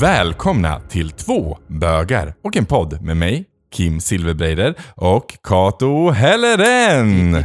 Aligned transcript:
Välkomna 0.00 0.80
till 0.80 1.10
två 1.10 1.58
bögar 1.66 2.34
och 2.44 2.56
en 2.56 2.66
podd 2.66 3.02
med 3.02 3.16
mig, 3.16 3.44
Kim 3.72 4.00
Silverbreider 4.00 4.74
och 4.94 5.36
Kato 5.42 6.10
Helleren. 6.10 7.36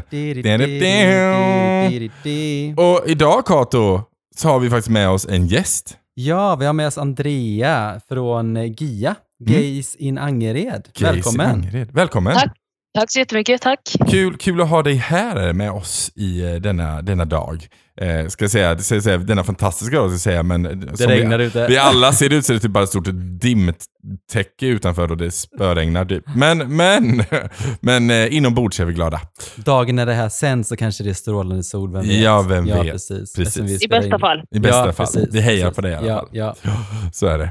Och 2.78 3.04
idag 3.07 3.46
Kato 3.46 4.02
så 4.36 4.47
har 4.47 4.60
vi 4.60 4.70
faktiskt 4.70 4.89
med 4.89 5.10
oss 5.10 5.28
en 5.28 5.47
gäst. 5.47 5.97
Ja, 6.14 6.55
vi 6.55 6.65
har 6.65 6.73
med 6.73 6.88
oss 6.88 6.97
Andrea 6.97 8.02
från 8.07 8.74
GIA, 8.74 9.15
Gays 9.39 9.96
in 9.96 10.18
Angered. 10.18 10.87
Gays 10.93 11.15
Välkommen. 11.15 11.50
Angered. 11.50 11.92
Välkommen. 11.92 12.33
Tack. 12.33 12.54
Tack 12.96 13.11
så 13.11 13.19
jättemycket, 13.19 13.61
tack. 13.61 13.79
Kul, 14.10 14.37
kul 14.37 14.61
att 14.61 14.69
ha 14.69 14.83
dig 14.83 14.96
här 14.96 15.54
med 15.54 15.71
oss 15.71 16.11
i 16.15 16.42
eh, 16.42 16.54
denna, 16.54 17.01
denna 17.01 17.25
dag. 17.25 17.68
Eh, 18.01 18.27
ska 18.27 18.43
jag 18.43 18.51
säga, 18.51 18.77
ska 18.77 18.95
jag 18.95 19.04
säga, 19.04 19.17
denna 19.17 19.43
fantastiska 19.43 19.95
dag 19.95 20.09
ska 20.09 20.13
jag 20.13 20.19
säga, 20.19 20.43
men 20.43 20.63
Det 20.63 20.97
som 20.97 21.07
regnar 21.07 21.37
vi, 21.37 21.45
ute. 21.45 21.67
vi 21.67 21.77
alla 21.77 22.13
ser 22.13 22.29
det 22.29 22.35
ut 22.35 22.45
så 22.45 22.54
är 22.54 22.54
det 22.54 22.59
typ 22.59 22.71
bara 22.71 22.83
ett 22.83 22.89
stort 22.89 23.07
dimtäcke 23.41 24.65
utanför 24.65 25.11
och 25.11 25.18
det 25.18 25.31
spöregnar 25.31 26.05
typ. 26.05 26.23
Men, 26.35 26.75
men, 26.75 27.23
men 27.79 28.09
eh, 28.09 28.35
inombords 28.35 28.79
är 28.79 28.85
vi 28.85 28.93
glada. 28.93 29.21
Dagen 29.55 29.95
när 29.95 30.05
det 30.05 30.13
här 30.13 30.29
sänds 30.29 30.69
så 30.69 30.75
kanske 30.75 31.04
det 31.04 31.09
är 31.09 31.13
strålande 31.13 31.63
sol, 31.63 31.91
vem 31.93 32.02
vet? 32.02 32.19
Ja, 32.21 32.41
vem 32.41 32.67
ja, 32.67 32.81
vet. 32.81 32.91
Precis. 32.91 33.33
Precis. 33.33 33.83
I 33.83 33.88
bästa 33.88 34.16
in- 34.16 34.19
fall. 34.19 34.43
I 34.52 34.59
bästa 34.59 34.85
ja, 34.85 34.93
fall. 34.93 35.05
Precis, 35.05 35.30
vi 35.31 35.41
hejar 35.41 35.66
precis. 35.66 35.75
på 35.75 35.81
det 35.81 35.89
i 35.89 35.95
alla 35.95 36.07
ja, 36.07 36.19
fall. 36.19 36.30
Ja. 36.31 36.55
Så 37.13 37.27
är 37.27 37.38
det. 37.38 37.49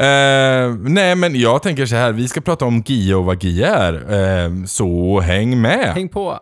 Eh, 0.00 0.74
nej 0.74 1.14
men 1.14 1.40
jag 1.40 1.62
tänker 1.62 1.86
så 1.86 1.96
här, 1.96 2.12
vi 2.12 2.28
ska 2.28 2.40
prata 2.40 2.64
om 2.64 2.82
GIA 2.86 3.18
och 3.18 3.24
vad 3.24 3.44
GIA 3.44 3.68
är. 3.76 3.94
Eh, 4.44 4.64
så 4.64 5.20
häng 5.20 5.60
med! 5.60 5.94
Häng 5.94 6.08
på. 6.08 6.38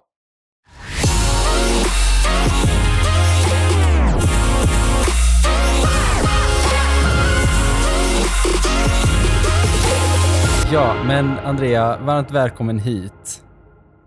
Ja, 10.73 11.05
men 11.07 11.39
Andrea, 11.39 11.97
varmt 11.99 12.31
välkommen 12.31 12.79
hit. 12.79 13.43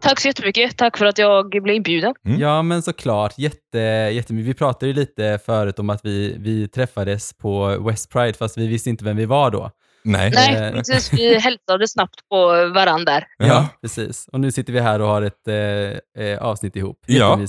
Tack 0.02 0.20
så 0.20 0.28
jättemycket. 0.28 0.78
Tack 0.78 0.98
för 0.98 1.06
att 1.06 1.18
jag 1.18 1.50
blev 1.50 1.76
inbjuden. 1.76 2.14
Mm. 2.26 2.40
Ja, 2.40 2.62
men 2.62 2.82
såklart. 2.82 3.34
Jätte, 3.38 3.78
jättemycket. 4.14 4.50
Vi 4.50 4.54
pratade 4.54 4.88
ju 4.88 4.94
lite 4.94 5.40
förut 5.46 5.80
om 5.80 5.90
att 5.90 6.06
vi, 6.06 6.36
vi 6.40 6.68
träffades 6.68 7.34
på 7.34 7.68
West 7.88 8.12
Pride, 8.12 8.34
fast 8.34 8.58
vi 8.58 8.68
visste 8.68 8.90
inte 8.90 9.06
vem 9.06 9.18
vi 9.18 9.26
var 9.26 9.52
då. 9.52 9.72
Nej. 10.04 10.32
Nej, 10.36 10.56
Eh. 10.56 10.72
precis. 10.74 11.14
Vi 11.14 11.36
hälsade 11.40 11.88
snabbt 11.88 12.16
på 12.30 12.46
varandra 12.76 13.14
där. 13.14 13.28
Ja. 13.38 13.68
precis. 13.82 14.28
Och 14.32 14.40
nu 14.40 14.52
sitter 14.52 14.74
vi 14.74 14.80
här 14.80 15.02
och 15.02 15.08
har 15.08 15.22
ett 15.22 15.48
eh, 15.48 16.26
eh, 16.26 16.42
avsnitt 16.42 16.76
ihop. 16.76 17.00
Ja. 17.06 17.40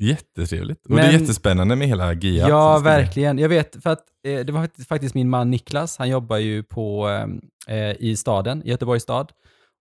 Jättetrevligt. 0.00 0.84
Och 0.84 0.90
Men- 0.90 0.98
det 0.98 1.04
är 1.16 1.20
jättespännande 1.20 1.76
med 1.76 1.88
hela 1.88 2.12
GIA. 2.12 2.48
Ja, 2.48 2.78
verkligen. 2.78 3.38
Jag 3.38 3.48
vet, 3.48 3.82
för 3.82 3.90
att 3.90 4.04
eh, 4.26 4.40
det 4.40 4.52
var 4.52 4.60
fakt- 4.60 4.86
faktiskt 4.88 5.14
min 5.14 5.28
man 5.30 5.50
Niklas, 5.50 5.98
han 5.98 6.08
jobbar 6.08 6.36
ju 6.36 6.62
på, 6.62 7.08
eh, 7.68 7.76
eh, 7.76 7.96
i 7.98 8.16
staden, 8.16 8.62
i 8.64 8.70
Göteborgs 8.70 9.02
stad. 9.02 9.32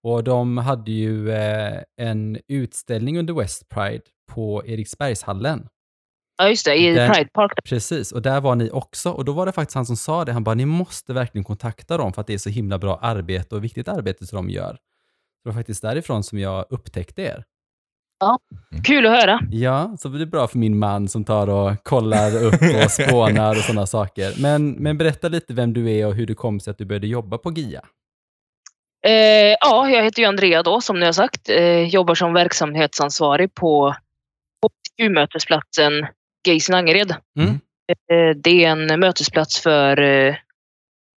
Och 0.04 0.24
de 0.24 0.58
hade 0.58 0.92
ju 0.92 1.32
eh, 1.32 1.80
en 1.98 2.38
utställning 2.48 3.20
under 3.20 3.34
West 3.34 3.70
Pride 3.70 4.02
på 4.32 4.64
Eriksbergshallen. 4.66 5.68
Ja, 6.38 6.50
just 6.50 6.66
det. 6.66 6.76
I 6.76 6.94
Den- 6.94 7.12
Pride 7.14 7.30
Park. 7.34 7.52
Precis, 7.66 8.12
och 8.12 8.22
där 8.22 8.42
var 8.42 8.56
ni 8.56 8.70
också. 8.72 9.10
Och 9.12 9.26
då 9.26 9.32
var 9.32 9.46
det 9.46 9.52
faktiskt 9.52 9.76
han 9.76 9.86
som 9.86 9.96
sa 9.98 10.26
det, 10.26 10.32
han 10.32 10.44
bara, 10.44 10.56
ni 10.56 10.66
måste 10.66 11.14
verkligen 11.14 11.44
kontakta 11.44 11.98
dem 11.98 12.14
för 12.14 12.22
att 12.22 12.28
det 12.28 12.34
är 12.34 12.38
så 12.38 12.50
himla 12.50 12.78
bra 12.80 12.98
arbete 13.02 13.56
och 13.56 13.64
viktigt 13.64 13.88
arbete 13.88 14.26
som 14.26 14.36
de 14.36 14.50
gör. 14.50 14.72
Det 15.44 15.50
var 15.50 15.54
faktiskt 15.54 15.82
därifrån 15.82 16.24
som 16.24 16.40
jag 16.40 16.66
upptäckte 16.70 17.22
er. 17.22 17.44
Kul 18.84 19.06
att 19.06 19.12
höra. 19.22 19.40
Ja, 19.52 19.96
så 20.00 20.10
det 20.10 20.22
är 20.22 20.26
bra 20.26 20.48
för 20.48 20.58
min 20.58 20.80
man 20.80 21.08
som 21.08 21.26
tar 21.26 21.48
och 21.50 21.84
kollar 21.84 22.44
upp 22.44 22.54
och 22.54 22.92
spånar 23.08 23.50
och 23.52 23.58
sådana 23.64 23.86
saker. 23.88 24.34
Men, 24.42 24.72
men 24.72 24.98
berätta 24.98 25.28
lite 25.28 25.54
vem 25.54 25.74
du 25.74 25.92
är 25.92 26.08
och 26.08 26.16
hur 26.16 26.28
det 26.28 26.36
kom 26.36 26.60
sig 26.60 26.72
att 26.72 26.78
du 26.78 26.86
började 26.86 27.08
jobba 27.08 27.38
på 27.38 27.52
GIA. 27.52 27.82
Eh, 29.06 29.56
ja, 29.62 29.90
jag 29.90 30.04
heter 30.04 30.22
ju 30.22 30.28
Andrea 30.28 30.64
då, 30.64 30.82
som 30.82 31.00
ni 31.00 31.06
har 31.06 31.14
sagt. 31.14 31.50
Eh, 31.50 31.82
jobbar 31.88 32.16
som 32.16 32.34
verksamhetsansvarig 32.34 33.54
på 33.54 33.96
HBTQ-mötesplatsen 34.66 36.08
Gays 36.48 36.70
in 36.70 36.76
Angered. 36.76 37.16
Mm. 37.40 37.50
Eh, 37.50 38.36
det 38.44 38.66
är 38.66 38.70
en 38.70 39.00
mötesplats 39.00 39.60
för 39.60 40.02
eh, 40.02 40.36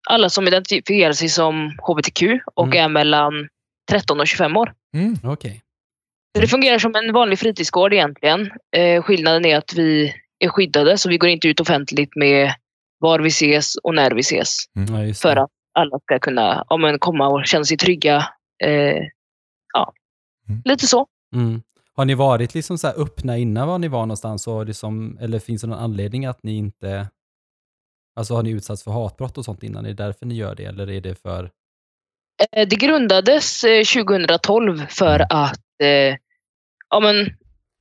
alla 0.09 0.29
som 0.29 0.47
identifierar 0.47 1.13
sig 1.13 1.29
som 1.29 1.77
HBTQ 1.87 2.23
och 2.55 2.65
Mm. 2.67 2.77
är 2.77 2.89
mellan 2.89 3.47
13 3.91 4.19
och 4.19 4.27
25 4.27 4.57
år. 4.57 4.73
Mm. 4.95 5.15
Okej. 5.23 5.61
Så 6.37 6.41
det 6.41 6.47
fungerar 6.47 6.79
som 6.79 6.95
en 6.95 7.13
vanlig 7.13 7.39
fritidsgård 7.39 7.93
egentligen. 7.93 8.51
Eh, 8.75 9.03
skillnaden 9.03 9.45
är 9.45 9.57
att 9.57 9.73
vi 9.73 10.13
är 10.39 10.49
skyddade 10.49 10.97
så 10.97 11.09
vi 11.09 11.17
går 11.17 11.29
inte 11.29 11.47
ut 11.47 11.59
offentligt 11.59 12.15
med 12.15 12.53
var 12.99 13.19
vi 13.19 13.27
ses 13.27 13.75
och 13.75 13.95
när 13.95 14.11
vi 14.11 14.19
ses. 14.19 14.57
Just 15.07 15.21
För 15.21 15.35
att 15.35 15.49
alla 15.73 15.99
ska 15.99 16.19
kunna 16.19 16.65
ja, 16.69 16.77
men, 16.77 16.99
komma 16.99 17.27
och 17.27 17.45
känna 17.45 17.63
sig 17.63 17.77
trygga. 17.77 18.15
Eh, 18.63 19.03
ja, 19.73 19.93
Mm. 20.49 20.61
lite 20.65 20.87
så. 20.87 21.07
Mm. 21.35 21.61
Har 21.95 22.05
ni 22.05 22.13
varit 22.15 22.53
liksom 22.53 22.77
så 22.77 22.87
här 22.87 23.01
öppna 23.01 23.37
innan 23.37 23.67
var 23.67 23.77
ni 23.79 23.87
var 23.87 24.01
någonstans? 24.01 24.47
Och 24.47 24.65
liksom, 24.65 25.17
eller 25.21 25.39
finns 25.39 25.61
det 25.61 25.67
någon 25.67 25.79
anledning 25.79 26.25
att 26.25 26.43
ni 26.43 26.57
inte... 26.57 27.07
Alltså 28.15 28.33
har 28.33 28.43
ni 28.43 28.49
utsatts 28.49 28.83
för 28.83 28.91
hatbrott 28.91 29.37
och 29.37 29.45
sånt 29.45 29.63
innan? 29.63 29.85
Är 29.85 29.89
det 29.89 30.03
därför 30.03 30.25
ni 30.25 30.35
gör 30.35 30.55
det? 30.55 30.65
Eller 30.65 30.89
är 30.89 31.01
det 31.01 31.15
för... 31.15 31.51
Eh, 32.51 32.67
det 32.67 32.75
grundades 32.75 33.63
eh, 33.63 33.83
2012 33.83 34.85
för 34.89 35.19
att 35.29 35.59
eh, 35.83 36.15
ja, 36.89 36.99
men, 36.99 37.29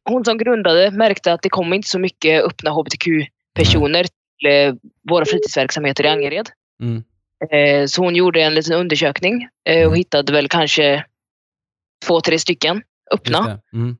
hon 0.08 0.24
som 0.24 0.38
grundade 0.38 0.90
märkte 0.90 1.32
att 1.32 1.42
det 1.42 1.48
kom 1.48 1.72
inte 1.72 1.88
så 1.88 1.98
mycket 1.98 2.44
öppna 2.44 2.70
HBTQ-personer 2.70 4.04
till 4.04 4.50
eh, 4.50 4.74
våra 5.10 5.24
fritidsverksamheter 5.24 6.04
i 6.04 6.08
Angered. 6.08 6.48
Mm. 6.82 7.04
Eh, 7.50 7.86
Så 7.86 8.02
hon 8.02 8.16
gjorde 8.16 8.40
en 8.42 8.54
liten 8.54 8.72
undersökning 8.72 9.48
eh, 9.68 9.88
och 9.88 9.96
hittade 9.96 10.32
väl 10.32 10.48
kanske 10.48 11.04
två, 12.06 12.20
tre 12.20 12.38
stycken 12.38 12.82
öppna. 13.14 13.60
Mm. 13.72 13.96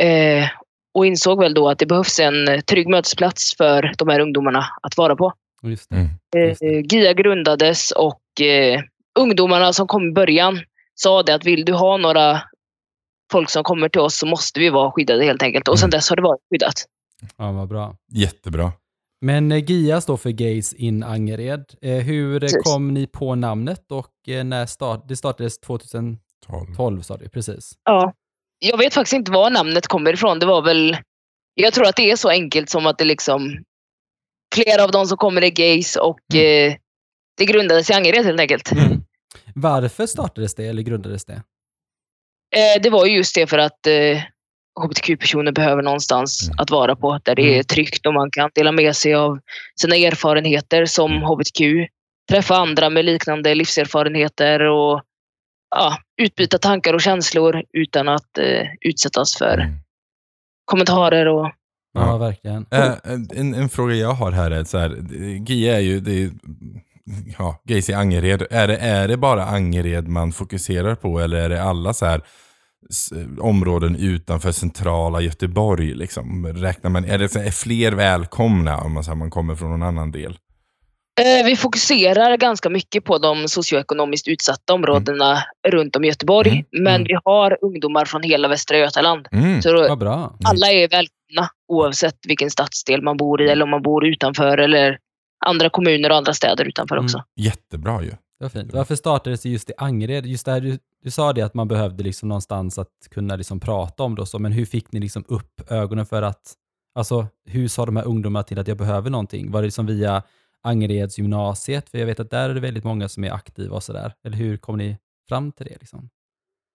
Eh, 0.00 0.48
Och 0.94 1.06
insåg 1.06 1.40
väl 1.40 1.54
då 1.54 1.68
att 1.68 1.78
det 1.78 1.86
behövs 1.86 2.20
en 2.20 2.62
trygg 2.62 2.88
mötesplats 2.88 3.56
för 3.56 3.92
de 3.98 4.08
här 4.08 4.20
ungdomarna 4.20 4.66
att 4.82 4.96
vara 4.96 5.16
på. 5.16 5.32
Just. 5.62 5.92
Mm. 5.92 6.06
Just 6.48 6.60
det. 6.60 6.66
Eh, 6.66 6.80
GIA 6.80 7.12
grundades 7.12 7.90
och 7.90 8.40
eh, 8.40 8.80
ungdomarna 9.18 9.72
som 9.72 9.86
kom 9.86 10.08
i 10.08 10.12
början 10.12 10.60
sa 10.94 11.22
det 11.22 11.34
att 11.34 11.44
vill 11.44 11.64
du 11.64 11.72
ha 11.72 11.96
några 11.96 12.42
folk 13.34 13.50
som 13.50 13.64
kommer 13.64 13.88
till 13.88 14.00
oss 14.00 14.18
så 14.18 14.26
måste 14.26 14.60
vi 14.60 14.70
vara 14.70 14.90
skyddade 14.92 15.24
helt 15.24 15.42
enkelt. 15.42 15.68
Och 15.68 15.78
sedan 15.78 15.86
Mm. 15.86 15.90
dess 15.90 16.08
har 16.10 16.16
det 16.16 16.22
varit 16.22 16.40
skyddat. 16.50 16.84
Ja, 17.36 17.52
vad 17.52 17.68
bra. 17.68 17.96
Jättebra. 18.12 18.72
Men 19.20 19.52
eh, 19.52 19.64
GIA 19.64 20.00
står 20.00 20.16
för 20.16 20.30
Gays 20.30 20.72
in 20.72 21.02
Angered. 21.02 21.64
Eh, 21.82 21.90
hur 21.90 22.34
eh, 22.34 22.40
Precis. 22.40 22.62
kom 22.62 22.94
ni 22.94 23.06
på 23.06 23.34
namnet 23.34 23.92
och 23.92 24.10
när 24.44 24.66
start, 24.66 25.04
det 25.08 25.16
startades 25.16 25.60
2012 25.60 26.16
12. 26.76 27.02
sa 27.02 27.16
du? 27.16 27.28
Precis. 27.28 27.72
Ja. 27.84 28.12
Jag 28.58 28.78
vet 28.78 28.94
faktiskt 28.94 29.12
inte 29.14 29.32
var 29.32 29.50
namnet 29.50 29.86
kommer 29.86 30.12
ifrån. 30.12 30.38
Det 30.38 30.46
var 30.46 30.62
väl... 30.62 30.96
Jag 31.54 31.72
tror 31.72 31.86
att 31.86 31.96
det 31.96 32.10
är 32.10 32.16
så 32.16 32.28
enkelt 32.28 32.70
som 32.70 32.86
att 32.86 32.98
det 32.98 33.04
liksom... 33.04 33.64
Flera 34.54 34.84
av 34.84 34.90
de 34.90 35.06
som 35.06 35.16
kommer 35.18 35.42
är 35.44 35.50
gays 35.50 35.96
och 35.96 36.34
eh, 36.34 36.74
det 37.36 37.44
grundades 37.44 37.90
i 37.90 37.92
Angered 37.92 38.24
helt 38.24 38.40
enkelt. 38.40 38.72
Mm. 38.72 39.02
Varför 39.54 40.06
startades 40.06 40.54
det 40.54 40.66
eller 40.66 40.82
grundades 40.82 41.24
det? 41.24 41.42
Eh, 42.56 42.82
det 42.82 42.90
var 42.90 43.06
ju 43.06 43.16
just 43.16 43.34
det 43.34 43.46
för 43.46 43.58
att 43.58 43.86
eh, 43.86 44.22
hbtq-personer 44.84 45.52
behöver 45.52 45.82
någonstans 45.82 46.42
Mm. 46.48 46.56
att 46.58 46.70
vara 46.70 46.96
på 46.96 47.18
där 47.24 47.34
det 47.34 47.42
är 47.42 47.52
Mm. 47.54 47.64
tryggt 47.64 48.06
och 48.06 48.14
man 48.14 48.30
kan 48.30 48.50
dela 48.54 48.72
med 48.72 48.96
sig 48.96 49.14
av 49.14 49.38
sina 49.80 49.96
erfarenheter 49.96 50.86
som 50.86 51.12
Mm. 51.12 51.22
hbtq. 51.24 51.88
Träffa 52.30 52.56
andra 52.56 52.90
med 52.90 53.04
liknande 53.04 53.54
livserfarenheter 53.54 54.60
och 54.60 55.02
ja, 55.76 55.98
utbyta 56.22 56.58
tankar 56.58 56.94
och 56.94 57.00
känslor 57.02 57.62
utan 57.72 58.08
att 58.08 58.38
eh, 58.38 58.62
utsättas 58.80 59.36
för 59.36 59.58
Mm. 59.58 59.74
kommentarer 60.64 61.26
och 61.28 61.50
Ja, 61.96 62.06
Ja. 62.06 62.16
verkligen. 62.18 62.66
Eh, 62.70 62.92
en, 63.36 63.54
en 63.54 63.68
fråga 63.68 63.94
jag 63.94 64.12
har 64.12 64.32
här 64.32 64.50
är 64.50 64.64
så 64.64 64.78
här, 64.78 64.90
GIA 65.48 65.76
är 65.76 65.80
ju, 65.80 66.00
det 66.00 66.22
är, 66.22 66.30
ja, 67.38 67.60
Gays 67.64 67.90
i 67.90 67.94
Angered. 67.94 68.46
Är 68.50 68.68
det, 68.68 68.76
är 68.76 69.08
det 69.08 69.16
bara 69.16 69.44
Angered 69.44 70.08
man 70.08 70.32
fokuserar 70.32 70.94
på 70.94 71.18
eller 71.20 71.36
är 71.36 71.48
det 71.48 71.62
alla 71.62 71.94
så 71.94 72.06
här 72.06 72.20
områden 73.40 73.96
utanför 73.96 74.52
centrala 74.52 75.20
Göteborg? 75.20 75.94
Liksom? 75.94 76.46
Räknar 76.46 76.90
man, 76.90 77.04
är 77.04 77.18
det 77.18 77.28
så, 77.28 77.38
är 77.38 77.50
fler 77.50 77.92
välkomna 77.92 78.78
om 78.80 78.92
man, 78.94 79.04
här, 79.04 79.14
man 79.14 79.30
kommer 79.30 79.54
från 79.54 79.70
någon 79.70 79.82
annan 79.82 80.10
del? 80.12 80.38
Eh, 81.20 81.46
Vi 81.46 81.56
fokuserar 81.56 82.36
ganska 82.36 82.70
mycket 82.70 83.04
på 83.04 83.18
de 83.18 83.48
socioekonomiskt 83.48 84.28
utsatta 84.28 84.74
områdena 84.74 85.38
runt 85.68 85.96
om 85.96 86.04
i 86.04 86.08
Göteborg. 86.08 86.50
Mm. 86.50 86.64
Men 86.84 86.94
Mm. 86.94 87.04
vi 87.08 87.14
har 87.24 87.58
ungdomar 87.62 88.04
från 88.04 88.22
hela 88.22 88.48
Västra 88.48 88.78
Götaland. 88.78 89.28
Mm. 89.32 89.62
Så 89.62 89.72
då- 89.72 89.82
alla 90.44 90.66
är 90.72 90.88
välkomna 90.88 91.48
oavsett 91.68 92.18
vilken 92.28 92.50
stadsdel 92.50 93.02
man 93.02 93.16
bor 93.16 93.42
i 93.42 93.48
eller 93.50 93.62
om 93.64 93.70
man 93.70 93.82
bor 93.82 94.06
utanför 94.06 94.58
eller 94.58 94.98
andra 95.46 95.70
kommuner 95.70 96.10
och 96.10 96.16
andra 96.16 96.32
städer 96.34 96.64
utanför 96.64 96.94
Mm. 96.96 97.04
också. 97.04 97.22
Jättebra 97.36 98.02
ju. 98.02 98.10
Det 98.38 98.44
var 98.44 98.48
fint. 98.48 98.72
Varför 98.72 98.94
startades 98.94 99.42
det 99.42 99.48
just 99.48 99.70
i 99.70 99.72
Angered? 99.78 100.26
Just 100.26 100.44
det 100.44 100.52
här, 100.52 100.60
du, 100.60 100.78
du 101.02 101.10
sa 101.10 101.32
det 101.32 101.42
att 101.42 101.54
man 101.54 101.68
behövde 101.68 102.04
liksom 102.04 102.28
någonstans 102.28 102.78
att 102.78 102.88
kunna 103.10 103.36
liksom 103.36 103.60
prata 103.60 104.02
om 104.02 104.14
det 104.14 104.22
och 104.22 104.28
så, 104.28 104.38
men 104.38 104.52
hur 104.52 104.64
fick 104.66 104.92
ni 104.92 105.00
liksom 105.00 105.24
upp 105.28 105.70
ögonen 105.70 106.06
för 106.06 106.22
att, 106.22 106.52
alltså 106.94 107.26
hur 107.48 107.68
sa 107.68 107.86
de 107.86 107.96
här 107.96 108.04
ungdomarna 108.06 108.42
till 108.42 108.58
att 108.58 108.68
jag 108.68 108.76
behöver 108.76 109.10
någonting? 109.10 109.50
Var 109.50 109.60
det 109.62 109.66
liksom 109.66 109.86
via 109.86 110.22
Angeredsgymnasiet? 110.62 111.88
För 111.90 111.98
jag 111.98 112.06
vet 112.06 112.20
att 112.20 112.30
där 112.30 112.50
är 112.50 112.54
det 112.54 112.60
väldigt 112.60 112.84
många 112.84 113.08
som 113.08 113.24
är 113.24 113.30
aktiva 113.30 113.76
och 113.76 113.82
sådär. 113.82 114.12
Eller 114.26 114.36
hur 114.36 114.56
kom 114.56 114.76
ni 114.78 114.96
fram 115.28 115.52
till 115.52 115.66
det? 115.66 115.76
Liksom? 115.80 116.08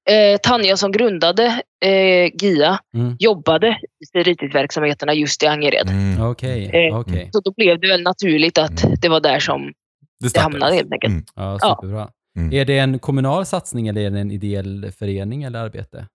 Eh, 0.10 0.38
Tanja 0.44 0.78
som 0.78 0.92
grundade 0.92 1.62
eh, 1.86 2.32
GIA 2.44 2.80
Mm. 2.94 3.16
jobbade 3.20 3.68
i 3.68 4.06
fritidsverksamheterna 4.24 5.14
just 5.14 5.44
i 5.44 5.48
Angered. 5.48 5.90
Mm. 5.90 6.22
Okej, 6.22 6.70
Eh, 6.88 7.00
okej. 7.00 7.30
Så 7.34 7.40
då 7.40 7.54
blev 7.58 7.80
det 7.80 7.88
väl 7.88 8.02
naturligt 8.04 8.58
att 8.58 8.84
Mm. 8.84 8.96
det 9.02 9.10
var 9.10 9.20
där 9.20 9.40
som 9.40 9.74
Det 10.20 10.34
det 10.34 10.40
hamnade 10.40 10.76
helt 10.76 10.92
enkelt. 10.94 11.12
Mm. 11.12 11.26
Ja, 11.36 11.58
Ja. 11.62 11.76
superbra. 11.82 12.10
Mm. 12.38 12.54
Är 12.54 12.66
det 12.66 12.78
en 12.78 13.00
kommunal 13.00 13.46
satsning 13.46 13.88
eller 13.88 14.02
är 14.02 14.10
det 14.12 14.20
en 14.20 14.32
ideell 14.32 14.92
förening 15.00 15.44
eller 15.44 15.60
arbete? 15.60 16.08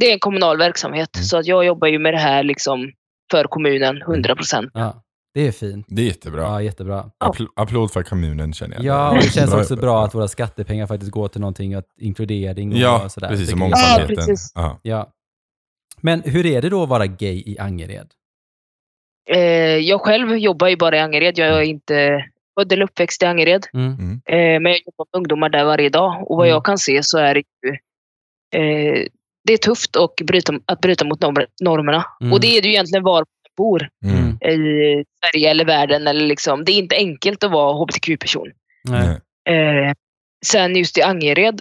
Det 0.00 0.06
är 0.08 0.12
en 0.12 0.18
kommunal 0.18 0.58
verksamhet. 0.58 1.16
Mm. 1.16 1.24
Så 1.24 1.36
att 1.38 1.46
jag 1.46 1.64
jobbar 1.64 1.88
ju 1.88 1.98
med 1.98 2.14
det 2.14 2.18
här 2.18 2.42
liksom 2.42 2.92
för 3.30 3.44
kommunen 3.44 4.02
100 4.02 4.36
procent. 4.36 4.70
Ja, 4.74 5.02
det 5.34 5.46
är 5.46 5.52
fint. 5.52 5.86
Det 5.88 6.02
är 6.02 6.06
jättebra. 6.06 6.42
Ja, 6.42 6.62
jättebra. 6.62 7.10
Appl- 7.24 7.48
applåd 7.56 7.90
för 7.92 8.02
kommunen 8.02 8.52
känner 8.52 8.76
jag. 8.76 8.84
Ja, 8.84 9.10
och 9.10 9.16
det 9.16 9.30
känns 9.32 9.50
Bra 9.50 9.60
också 9.60 9.76
bra 9.76 10.04
att 10.04 10.14
våra 10.14 10.28
skattepengar 10.28 10.86
faktiskt 10.86 11.12
går 11.12 11.28
till 11.28 11.40
någonting, 11.40 11.74
att 11.74 11.86
inkludering 12.00 12.72
och 12.72 12.78
Ja, 12.78 13.08
sådär. 13.08 13.28
precis. 13.28 13.52
Och 13.52 13.58
mångfaldheten. 13.58 14.14
Ja, 14.18 14.26
precis. 14.26 14.52
Ja. 14.82 15.12
Men 16.00 16.22
hur 16.24 16.46
är 16.46 16.62
det 16.62 16.68
då 16.68 16.82
att 16.82 16.88
vara 16.88 17.06
gay 17.06 17.42
i 17.46 17.58
Angered? 17.58 18.08
Eh, 19.30 19.38
jag 19.76 20.00
själv 20.00 20.36
jobbar 20.38 20.68
ju 20.68 20.76
bara 20.76 20.96
i 20.96 21.00
Angered. 21.00 21.38
Jag 21.38 21.48
är 21.48 21.62
inte 21.62 22.24
född 22.58 22.72
eller 22.72 22.84
uppväxt 22.84 23.22
i 23.22 23.26
Angered. 23.26 23.66
Mm. 23.74 24.20
Eh, 24.26 24.60
men 24.60 24.72
jag 24.72 24.80
jobbar 24.86 25.06
med 25.12 25.18
ungdomar 25.18 25.48
där 25.48 25.64
varje 25.64 25.88
dag. 25.88 26.30
Och 26.30 26.36
vad 26.36 26.46
Mm. 26.46 26.54
jag 26.54 26.64
kan 26.64 26.78
se 26.78 27.02
så 27.02 27.18
är 27.18 27.34
det 27.34 27.42
ju 27.66 27.70
eh, 28.60 29.06
det 29.44 29.52
är 29.52 29.56
tufft 29.56 29.96
att 29.96 30.16
bryta, 30.26 30.52
att 30.66 30.80
bryta 30.80 31.04
mot 31.04 31.20
norm- 31.20 31.46
normerna. 31.60 32.04
Mm. 32.20 32.32
Och 32.32 32.40
det 32.40 32.46
är 32.58 32.62
det 32.62 32.68
ju 32.68 32.74
egentligen 32.74 33.04
var 33.04 33.18
man 33.20 33.26
bor. 33.56 33.88
Mm. 34.04 34.28
I 34.54 35.04
Sverige 35.20 35.50
eller 35.50 35.64
världen. 35.64 36.06
Eller 36.06 36.26
liksom, 36.26 36.64
det 36.64 36.72
är 36.72 36.78
inte 36.78 36.96
enkelt 36.96 37.44
att 37.44 37.50
vara 37.50 37.72
hbtq-person. 37.72 38.48
Eh, 39.54 39.92
sen 40.46 40.76
just 40.76 40.98
i 40.98 41.02
Angered, 41.02 41.60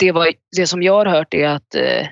det, 0.00 0.12
var, 0.12 0.28
det 0.56 0.66
som 0.66 0.82
jag 0.82 0.92
har 0.94 1.06
hört 1.06 1.34
är 1.34 1.48
att 1.48 1.74
eh, 1.74 2.06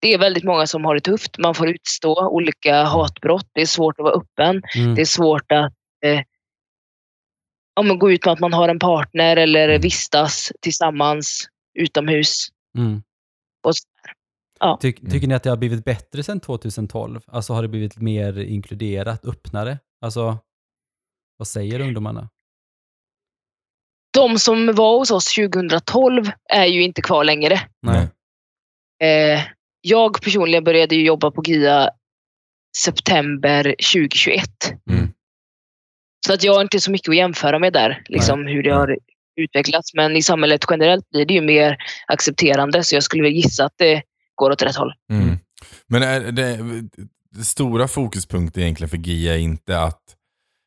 det 0.00 0.14
är 0.14 0.18
väldigt 0.18 0.44
många 0.44 0.66
som 0.66 0.84
har 0.84 0.94
det 0.94 1.00
tufft. 1.00 1.38
Man 1.38 1.54
får 1.54 1.68
utstå 1.68 2.28
olika 2.28 2.82
hatbrott. 2.82 3.46
Det 3.54 3.60
är 3.60 3.66
svårt 3.66 3.98
att 4.00 4.04
vara 4.04 4.14
öppen. 4.14 4.62
Mm. 4.76 4.94
Det 4.94 5.00
är 5.00 5.04
svårt 5.06 5.52
att 5.52 5.72
eh, 6.04 6.20
ja, 7.74 7.94
gå 7.94 8.12
ut 8.12 8.24
med 8.24 8.32
att 8.32 8.40
man 8.40 8.52
har 8.52 8.68
en 8.68 8.78
partner 8.78 9.36
eller 9.36 9.68
Mm. 9.68 9.80
vistas 9.80 10.52
tillsammans 10.60 11.48
utomhus. 11.78 12.48
Mm. 12.78 13.02
Och 13.66 13.72
Ja. 14.60 14.78
Ty- 14.82 14.94
Mm. 15.00 15.10
tycker 15.12 15.26
ni 15.26 15.34
att 15.34 15.42
det 15.42 15.50
har 15.50 15.56
blivit 15.56 15.84
bättre 15.84 16.22
sedan 16.22 16.40
2012? 16.40 17.20
Alltså 17.26 17.52
har 17.52 17.62
det 17.62 17.68
blivit 17.68 17.96
mer 17.98 18.38
inkluderat, 18.38 19.24
öppnare? 19.24 19.78
Alltså, 20.00 20.38
vad 21.36 21.48
säger 21.48 21.80
ungdomarna? 21.80 22.28
De 24.12 24.38
som 24.38 24.74
var 24.74 24.98
hos 24.98 25.10
oss 25.10 25.34
2012 25.34 26.24
är 26.52 26.66
ju 26.66 26.82
inte 26.82 27.02
kvar 27.02 27.24
längre. 27.24 27.60
Nej. 27.82 28.08
Eh, 29.02 29.42
jag 29.80 30.22
personligen 30.22 30.64
började 30.64 30.94
ju 30.94 31.04
jobba 31.06 31.30
på 31.30 31.42
GIA 31.46 31.90
september 32.76 33.74
2021. 33.92 34.44
Mm. 34.90 35.12
Så 36.26 36.32
att 36.32 36.44
jag 36.44 36.54
har 36.54 36.62
inte 36.62 36.80
så 36.80 36.90
mycket 36.90 37.08
att 37.08 37.16
jämföra 37.16 37.58
med 37.58 37.72
där, 37.72 38.02
liksom 38.06 38.46
hur 38.46 38.62
det 38.62 38.70
har 38.70 38.98
utvecklats. 39.36 39.94
Men 39.94 40.16
i 40.16 40.22
samhället 40.22 40.64
generellt 40.70 41.10
blir 41.10 41.26
det 41.26 41.34
ju 41.34 41.40
mer 41.40 41.76
accepterande, 42.06 42.84
så 42.84 42.96
jag 42.96 43.02
skulle 43.02 43.22
väl 43.22 43.32
gissa 43.32 43.64
att 43.64 43.74
det 43.76 44.02
går 44.34 44.50
åt 44.50 44.62
rätt 44.62 44.76
håll. 44.76 44.92
Mm. 45.12 45.38
Men 45.86 46.02
är 46.02 46.20
det, 46.20 46.58
det 47.30 47.44
stora 47.44 47.88
fokuspunkten 47.88 48.62
egentligen 48.62 48.88
för 48.88 48.96
GIA 48.96 49.34
är 49.34 49.38
inte 49.38 49.80
att 49.80 50.00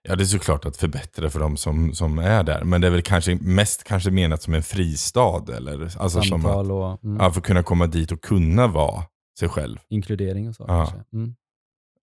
Ja, 0.09 0.15
det 0.15 0.23
är 0.23 0.25
såklart 0.25 0.65
att 0.65 0.77
förbättra 0.77 1.29
för 1.29 1.39
de 1.39 1.57
som, 1.57 1.93
som 1.93 2.19
är 2.19 2.43
där. 2.43 2.63
Men 2.63 2.81
det 2.81 2.87
är 2.87 2.91
väl 2.91 3.01
kanske 3.01 3.35
mest 3.41 3.83
kanske 3.83 4.11
menat 4.11 4.41
som 4.41 4.53
en 4.53 4.63
fristad. 4.63 5.43
Eller, 5.57 5.81
alltså 5.83 6.09
som 6.09 6.19
att, 6.19 6.27
Samtal 6.27 6.71
och 6.71 7.03
mm, 7.03 7.17
ja, 7.19 7.31
för 7.31 7.39
att 7.39 7.45
kunna 7.45 7.63
komma 7.63 7.87
dit 7.87 8.11
och 8.11 8.21
kunna 8.21 8.67
vara 8.67 9.03
sig 9.39 9.49
själv. 9.49 9.77
inkludering 9.89 10.49
och 10.49 10.55
så. 10.55 10.65
Ja. 10.67 10.85
kanske. 10.85 11.03
Mm. 11.13 11.35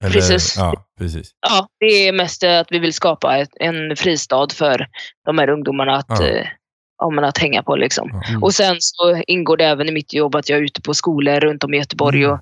Eller, 0.05 0.15
Precis. 0.15 0.56
Ja, 0.59 0.75
precis. 0.99 1.31
Ja, 1.49 1.69
det 1.81 1.87
är 2.09 2.12
mest 2.12 2.45
att 2.45 2.67
vi 2.71 2.79
vill 2.79 2.93
skapa 2.93 3.39
ett, 3.39 3.51
en 3.61 3.97
fristad 3.97 4.49
för 4.55 4.87
de 5.27 5.39
här 5.39 5.49
ungdomarna 5.51 5.97
att, 5.97 6.06
Ja. 6.09 6.27
eh, 6.27 6.47
ja, 6.99 7.25
att 7.29 7.39
hänga 7.39 7.62
på. 7.62 7.77
Liksom. 7.77 8.11
Mm. 8.29 8.43
Och 8.43 8.55
sen 8.55 8.77
så 8.81 9.23
ingår 9.27 9.56
det 9.56 9.65
även 9.65 9.89
i 9.89 9.93
mitt 9.93 10.15
jobb 10.15 10.35
att 10.35 10.49
jag 10.49 10.59
är 10.59 10.62
ute 10.62 10.83
på 10.83 10.95
skolor 10.95 11.41
runt 11.41 11.65
om 11.65 11.75
i 11.75 11.77
Göteborg 11.77 12.23
Mm. 12.25 12.33
och 12.35 12.41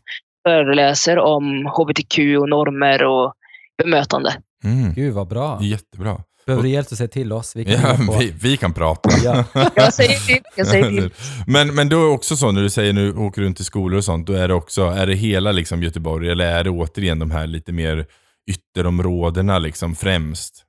föreläser 0.49 1.19
om 1.19 1.67
hbtq 1.67 2.19
och 2.41 2.49
normer 2.49 3.05
och 3.05 3.35
bemötande. 3.83 4.33
Mm. 4.65 4.95
Gud 4.95 5.15
vad 5.15 5.29
bra. 5.29 5.59
Jättebra. 5.63 6.17
Behöver 6.47 6.63
du 6.63 6.69
hjälp 6.69 6.87
så 6.89 6.97
säg 6.97 7.09
till 7.09 7.33
oss. 7.33 7.57
Vi 7.57 7.65
kan 7.65 7.75
Ja, 7.75 8.17
vi, 8.19 8.31
vi 8.43 8.57
kan 8.57 8.75
prata. 8.75 9.11
Ja. 9.25 9.45
Jag 9.75 9.95
säger 9.95 10.27
till. 10.27 10.43
Jag 10.57 10.67
säger 10.67 10.89
till. 10.89 11.11
men, 11.47 11.75
men 11.75 11.89
då 11.89 11.97
är 11.97 12.01
det 12.07 12.09
också 12.15 12.37
så, 12.37 12.53
när 12.53 12.63
du 12.63 12.71
säger 12.71 12.93
nu 12.93 13.13
åker 13.17 13.43
runt 13.43 13.57
till 13.57 13.65
skolor 13.67 13.99
och 13.99 14.05
sånt, 14.05 14.27
då 14.27 14.33
är 14.33 14.49
det 14.49 14.55
också, 14.55 14.83
är 14.85 15.07
det 15.07 15.15
hela 15.15 15.53
liksom 15.53 15.83
Göteborg 15.83 16.31
eller 16.31 16.45
är 16.47 16.65
det 16.65 16.71
återigen 16.71 17.19
de 17.19 17.31
här 17.31 17.47
lite 17.47 17.73
mer 17.73 18.07
ytterområdena 18.51 19.59
liksom 19.59 19.95
främst? 19.95 20.65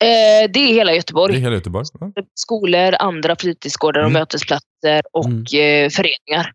Eh, 0.00 0.50
det 0.52 0.58
är 0.60 0.72
hela 0.74 0.90
Det 0.90 0.96
Göteborg. 0.96 1.34
är 1.36 1.40
hela 1.40 1.54
Göteborg? 1.54 1.86
Ja. 2.00 2.12
Skolor, 2.34 2.94
andra 2.98 3.36
fritidsgårdar 3.36 4.00
och 4.00 4.06
Mm. 4.06 4.20
mötesplatser 4.20 5.02
och 5.12 5.54
eh, 5.54 5.90
föreningar. 5.90 6.52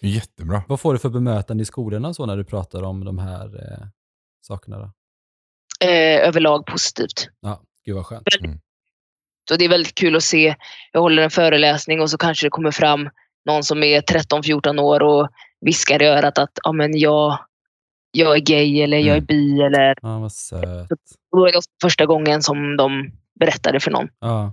Jättebra. 0.00 0.62
Vad 0.68 0.80
får 0.80 0.92
du 0.92 0.98
för 0.98 1.08
bemötande 1.08 1.62
i 1.62 1.66
skolorna 1.66 2.14
så 2.14 2.26
när 2.26 2.36
du 2.36 2.44
pratar 2.44 2.82
om 2.82 3.04
de 3.04 3.18
här 3.18 3.44
eh, 3.46 3.86
sakerna? 4.46 4.78
Då? 4.78 4.90
Eh, 5.86 6.28
överlag 6.28 6.66
positivt. 6.66 7.28
Ja, 7.40 7.60
gud 7.86 7.96
vad 7.96 8.06
skönt. 8.06 8.22
Så 9.48 9.56
det 9.56 9.64
är 9.64 9.68
väldigt 9.68 9.94
kul 9.94 10.16
att 10.16 10.22
se. 10.22 10.54
Jag 10.92 11.00
håller 11.00 11.22
en 11.22 11.30
föreläsning 11.30 12.00
och 12.00 12.10
så 12.10 12.18
kanske 12.18 12.46
det 12.46 12.50
kommer 12.50 12.70
fram 12.70 13.08
någon 13.44 13.64
som 13.64 13.82
är 13.82 14.00
13-14 14.00 14.80
år 14.80 15.02
och 15.02 15.28
viskar 15.60 16.02
i 16.02 16.06
örat 16.06 16.38
att 16.38 16.50
ja, 16.64 16.72
men 16.72 16.98
jag, 16.98 17.38
jag 18.10 18.36
är 18.36 18.40
gay 18.40 18.80
eller 18.82 18.96
jag 18.98 19.06
är 19.08 19.12
Mm. 19.12 19.24
bi. 19.26 19.60
Eller, 19.62 19.94
Ja, 20.02 20.18
vad 20.18 20.32
söt. 20.32 20.90
och 21.32 21.38
då 21.38 21.46
är 21.46 21.52
det 21.52 21.58
ofta 21.58 21.72
första 21.82 22.06
gången 22.06 22.42
som 22.42 22.76
de 22.76 23.10
berättar 23.40 23.72
det 23.72 23.80
för 23.80 23.90
någon. 23.90 24.08
Ja, 24.20 24.50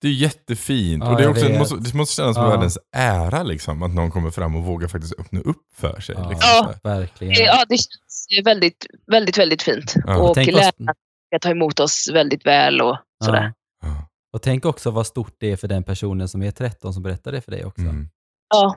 Det 0.00 0.08
är 0.08 0.12
jättefint. 0.12 1.04
Ja, 1.04 1.10
och 1.10 1.16
det, 1.16 1.24
är 1.24 1.28
också, 1.30 1.44
det, 1.48 1.58
måste, 1.58 1.76
det 1.76 1.94
måste 1.94 2.14
kännas 2.16 2.34
som 2.36 2.44
Ja. 2.44 2.50
världens 2.50 2.78
ära 2.96 3.42
liksom, 3.42 3.82
att 3.82 3.94
någon 3.94 4.10
kommer 4.10 4.30
fram 4.30 4.56
och 4.56 4.64
vågar 4.64 4.88
faktiskt 4.88 5.20
öppna 5.20 5.40
upp 5.40 5.62
för 5.76 6.00
sig. 6.00 6.14
ja, 6.18 6.28
Liksom, 6.30 6.48
Ja. 6.52 6.74
verkligen. 6.82 7.34
Ja, 7.44 7.64
det 7.68 7.76
känns 7.76 8.26
väldigt, 8.44 8.86
väldigt, 9.06 9.38
väldigt 9.38 9.62
fint. 9.62 9.94
Ja. 10.06 10.16
och 10.18 10.34
Tänk 10.34 10.52
vad- 10.52 10.56
lärarna 10.62 10.94
ta 11.38 11.50
emot 11.50 11.80
oss 11.80 12.10
väldigt 12.12 12.46
väl 12.46 12.80
och 12.80 12.98
sådär. 13.24 13.52
Ja. 13.82 13.88
Ja. 13.88 14.08
Och 14.32 14.42
tänk 14.42 14.64
också 14.64 14.90
vad 14.90 15.06
stort 15.06 15.34
det 15.38 15.52
är 15.52 15.56
för 15.56 15.68
den 15.68 15.82
personen 15.84 16.28
som 16.28 16.42
är 16.42 16.50
13 16.50 16.94
som 16.94 17.02
berättar 17.02 17.32
det 17.32 17.40
för 17.40 17.50
dig 17.50 17.64
också. 17.64 17.82
Mm. 17.82 18.08
Ja. 18.54 18.76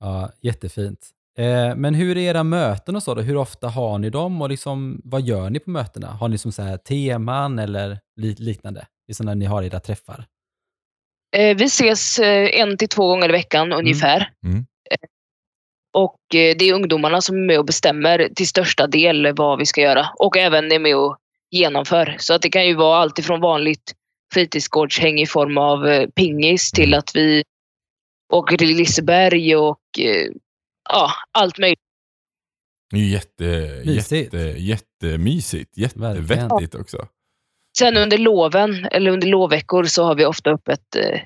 Ja, 0.00 0.30
jättefint. 0.40 1.08
Eh, 1.38 1.74
men 1.76 1.94
hur 1.94 2.16
är 2.16 2.20
era 2.20 2.42
möten 2.44 2.96
och 2.96 3.02
så 3.02 3.14
då? 3.14 3.22
Hur 3.22 3.36
ofta 3.36 3.68
har 3.68 3.98
ni 3.98 4.10
dem 4.10 4.42
och 4.42 4.48
liksom, 4.48 5.00
vad 5.04 5.22
gör 5.22 5.50
ni 5.50 5.58
på 5.58 5.70
mötena? 5.70 6.06
Har 6.06 6.28
ni 6.28 6.38
som 6.38 6.52
så 6.52 6.62
här 6.62 6.76
teman 6.76 7.58
eller 7.58 7.98
li- 8.16 8.36
liknande? 8.38 8.86
Liksom 9.08 9.26
när 9.26 9.34
ni 9.34 9.44
har 9.44 9.62
era 9.62 9.80
träffar? 9.80 10.24
Eh, 11.36 11.56
Vi 11.56 11.64
ses 11.64 12.18
eh, 12.18 12.60
en 12.60 12.76
till 12.76 12.88
två 12.88 13.06
gånger 13.08 13.28
i 13.28 13.32
veckan 13.32 13.72
ungefär. 13.72 14.30
Mm. 14.46 14.58
Eh, 14.90 14.96
Och 15.92 16.34
eh, 16.34 16.56
det 16.58 16.64
är 16.64 16.74
ungdomarna 16.74 17.20
som 17.20 17.36
är 17.36 17.46
med 17.46 17.58
och 17.58 17.64
bestämmer 17.64 18.28
till 18.36 18.48
största 18.48 18.86
del 18.86 19.32
vad 19.36 19.58
vi 19.58 19.66
ska 19.66 19.80
göra. 19.80 20.06
Och 20.18 20.36
även 20.36 20.72
är 20.72 20.78
med 20.78 20.96
och 20.96 21.16
genomför. 21.54 22.16
Så 22.18 22.34
att 22.34 22.42
det 22.42 22.50
kan 22.50 22.66
ju 22.66 22.74
vara 22.74 22.98
allt 22.98 23.18
ifrån 23.18 23.40
vanligt 23.40 23.94
fritidsgårdshäng 24.34 25.20
i 25.20 25.26
form 25.26 25.58
av 25.58 25.86
eh, 25.88 26.08
pingis 26.08 26.70
till 26.70 26.94
att 26.94 27.10
vi 27.16 27.44
åker 28.32 28.56
till 28.56 28.76
Liseberg 28.76 29.56
och 29.56 29.80
eh, 29.98 30.28
ja, 30.90 31.10
allt 31.32 31.58
möjligt. 31.58 31.78
Det 32.90 32.96
är 32.96 33.00
ju 33.00 33.08
jätte, 33.08 33.82
Mysigt. 33.84 34.34
jätte, 34.34 34.36
jättemysigt. 34.58 35.78
Jättevettigt 35.78 36.74
också. 36.74 37.08
Sen 37.78 37.96
under 37.96 38.18
loven, 38.18 38.84
eller 38.84 39.10
under 39.10 39.28
lovveckor, 39.28 39.84
så 39.84 40.04
har 40.04 40.14
vi 40.14 40.24
ofta 40.24 40.50
öppet 40.50 40.96
eh, 40.96 41.20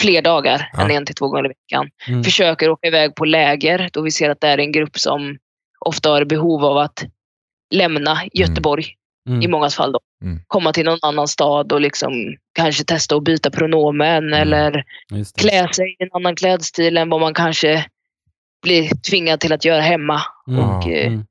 fler 0.00 0.22
dagar 0.22 0.70
Ja. 0.72 0.84
än 0.84 0.90
en 0.90 1.06
till 1.06 1.14
två 1.14 1.28
gånger 1.28 1.44
i 1.44 1.48
veckan. 1.48 1.90
Mm. 2.08 2.24
Försöker 2.24 2.70
åka 2.70 2.86
iväg 2.88 3.14
på 3.14 3.24
läger 3.24 3.90
då 3.92 4.02
vi 4.02 4.10
ser 4.10 4.30
att 4.30 4.40
det 4.40 4.48
är 4.48 4.58
en 4.58 4.72
grupp 4.72 4.98
som 4.98 5.38
ofta 5.80 6.10
har 6.10 6.24
behov 6.24 6.64
av 6.64 6.76
att 6.76 7.04
lämna 7.74 8.20
Göteborg 8.32 8.84
Mm. 9.28 9.42
i 9.42 9.48
många 9.48 9.70
fall. 9.70 9.92
Då. 9.92 10.00
Mm. 10.24 10.40
Komma 10.46 10.72
till 10.72 10.84
någon 10.84 10.98
annan 11.02 11.28
stad 11.28 11.72
och 11.72 11.80
liksom 11.80 12.12
kanske 12.54 12.84
testa 12.84 13.16
att 13.16 13.24
byta 13.24 13.50
pronomen 13.50 14.24
Mm. 14.24 14.32
eller 14.40 14.84
klä 15.36 15.68
sig 15.72 15.96
i 16.00 16.02
en 16.02 16.08
annan 16.12 16.36
klädstil 16.36 16.96
än 16.96 17.10
vad 17.10 17.20
man 17.20 17.34
kanske 17.34 17.86
blir 18.62 18.90
tvingad 19.10 19.40
till 19.40 19.52
att 19.52 19.64
göra 19.64 19.80
hemma. 19.80 20.20
Mm. 20.48 20.60
Och 20.64 20.88
eh, 20.88 21.06
Mm. 21.06 21.24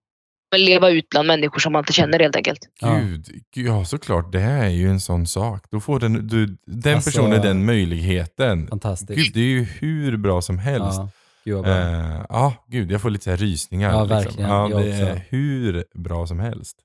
men 0.51 0.66
leva 0.66 0.89
ut 0.89 1.10
bland 1.10 1.27
människor 1.27 1.60
som 1.60 1.74
man 1.74 1.80
inte 1.80 1.94
känner 1.94 2.20
helt 2.20 2.36
enkelt. 2.36 2.60
Gud, 2.82 3.25
ja 3.56 3.86
såklart. 3.86 4.32
Det 4.32 4.39
här 4.39 4.63
är 4.66 4.70
ju 4.70 4.89
en 4.89 5.00
sån 5.00 5.27
sak. 5.27 5.63
Då 5.72 5.80
får 5.80 6.00
den, 6.00 6.27
du, 6.27 6.58
den 6.66 6.96
Alltså- 6.96 7.12
personen 7.12 7.42
den 7.42 7.66
möjligheten. 7.66 8.68
Fantastiskt. 8.68 9.20
Gud, 9.20 9.32
det 9.34 9.39
är 9.39 9.44
ju 9.44 9.63
hur 9.63 10.18
bra 10.18 10.42
som 10.42 10.58
helst. 10.60 11.00
Ja, 11.00 11.10
gud 11.56 11.63
bra. 11.63 11.72
Eh, 11.77 12.25
ja, 12.30 12.54
gud, 12.68 12.92
jag 12.92 13.01
får 13.01 13.10
lite 13.10 13.24
så 13.24 13.30
här 13.30 13.38
rysningar. 13.38 13.89
Ja, 13.92 14.01
liksom. 14.04 14.18
verkligen. 14.18 14.50
Ja, 14.50 14.68
det 14.68 14.92
är 14.92 15.22
hur 15.30 15.84
bra 15.96 16.27
som 16.27 16.39
helst. 16.39 16.77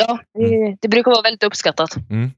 Ja, 0.00 0.18
det, 0.34 0.76
det 0.80 0.88
brukar 0.88 1.10
vara 1.10 1.22
väldigt 1.22 1.42
uppskattat. 1.42 1.96
Mm. 2.10 2.30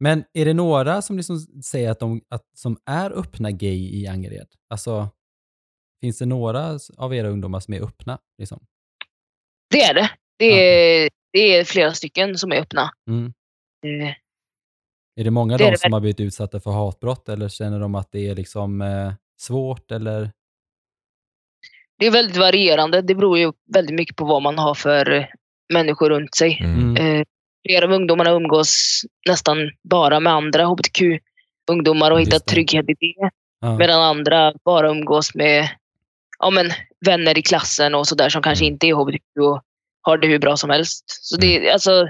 Men 0.00 0.24
är 0.32 0.44
det 0.44 0.54
några 0.54 1.02
som 1.02 1.16
liksom 1.16 1.38
säger 1.64 1.90
att 1.90 2.00
de 2.00 2.20
att, 2.28 2.42
som 2.54 2.78
är 2.86 3.10
öppna 3.10 3.50
gay 3.50 4.02
i 4.02 4.06
Angered? 4.06 4.48
Alltså, 4.70 5.08
finns 6.00 6.18
det 6.18 6.26
några 6.26 6.78
av 6.96 7.14
era 7.14 7.28
ungdomar 7.28 7.60
som 7.60 7.74
är 7.74 7.82
öppna? 7.82 8.18
Liksom? 8.38 8.66
Det 9.70 9.82
är 9.82 9.94
det. 9.94 10.10
Det 10.36 10.44
är, 10.44 11.10
det 11.32 11.38
är 11.38 11.64
flera 11.64 11.92
stycken 11.92 12.38
som 12.38 12.52
är 12.52 12.56
öppna. 12.56 12.90
Mm. 13.08 13.32
Eh, 13.86 14.14
Är 15.16 15.24
det 15.24 15.30
många 15.30 15.54
av 15.54 15.58
Det 15.58 15.64
dem 15.64 15.70
det 15.70 15.78
som 15.78 15.92
har 15.92 16.00
blivit 16.00 16.20
utsatta 16.20 16.60
för 16.60 16.70
hatbrott 16.70 17.28
eller 17.28 17.48
känner 17.48 17.80
de 17.80 17.94
att 17.94 18.12
det 18.12 18.28
är 18.28 18.34
liksom 18.34 18.82
eh, 18.82 19.12
svårt 19.36 19.90
eller? 19.90 20.30
Det 21.98 22.06
är 22.06 22.10
väldigt 22.10 22.36
varierande. 22.36 23.02
Det 23.02 23.14
beror 23.14 23.38
ju 23.38 23.52
väldigt 23.74 23.94
mycket 23.94 24.16
på 24.16 24.24
vad 24.24 24.42
man 24.42 24.58
har 24.58 24.74
för 24.74 25.32
människor 25.72 26.10
runt 26.10 26.34
sig. 26.34 26.58
Mm. 26.60 26.80
Mm. 26.80 26.96
Eh, 27.20 27.24
flera 27.68 27.84
av 27.84 27.92
ungdomarna 27.92 28.30
umgås 28.30 29.02
nästan 29.28 29.70
bara 29.90 30.20
med 30.20 30.32
andra 30.32 30.64
hbtq-ungdomar 30.64 32.10
och 32.10 32.24
det. 32.26 32.46
trygghet 32.46 32.88
i 32.88 32.94
det. 32.94 33.30
Ja. 33.60 33.78
Medan 33.78 34.02
andra 34.02 34.52
bara 34.64 34.90
umgås 34.90 35.34
med 35.34 35.68
ja, 36.38 36.50
men, 36.50 36.70
vänner 37.06 37.38
i 37.38 37.42
klassen 37.42 37.94
och 37.94 38.06
sådär 38.06 38.28
som 38.28 38.42
kanske 38.42 38.64
Mm. 38.64 38.72
inte 38.72 38.86
är 38.86 38.94
hbtq 38.94 39.36
och 39.40 39.62
har 40.02 40.18
det 40.18 40.26
hur 40.26 40.38
bra 40.38 40.56
som 40.56 40.70
helst. 40.70 41.04
Så 41.06 41.36
det, 41.36 41.70
alltså, 41.70 42.08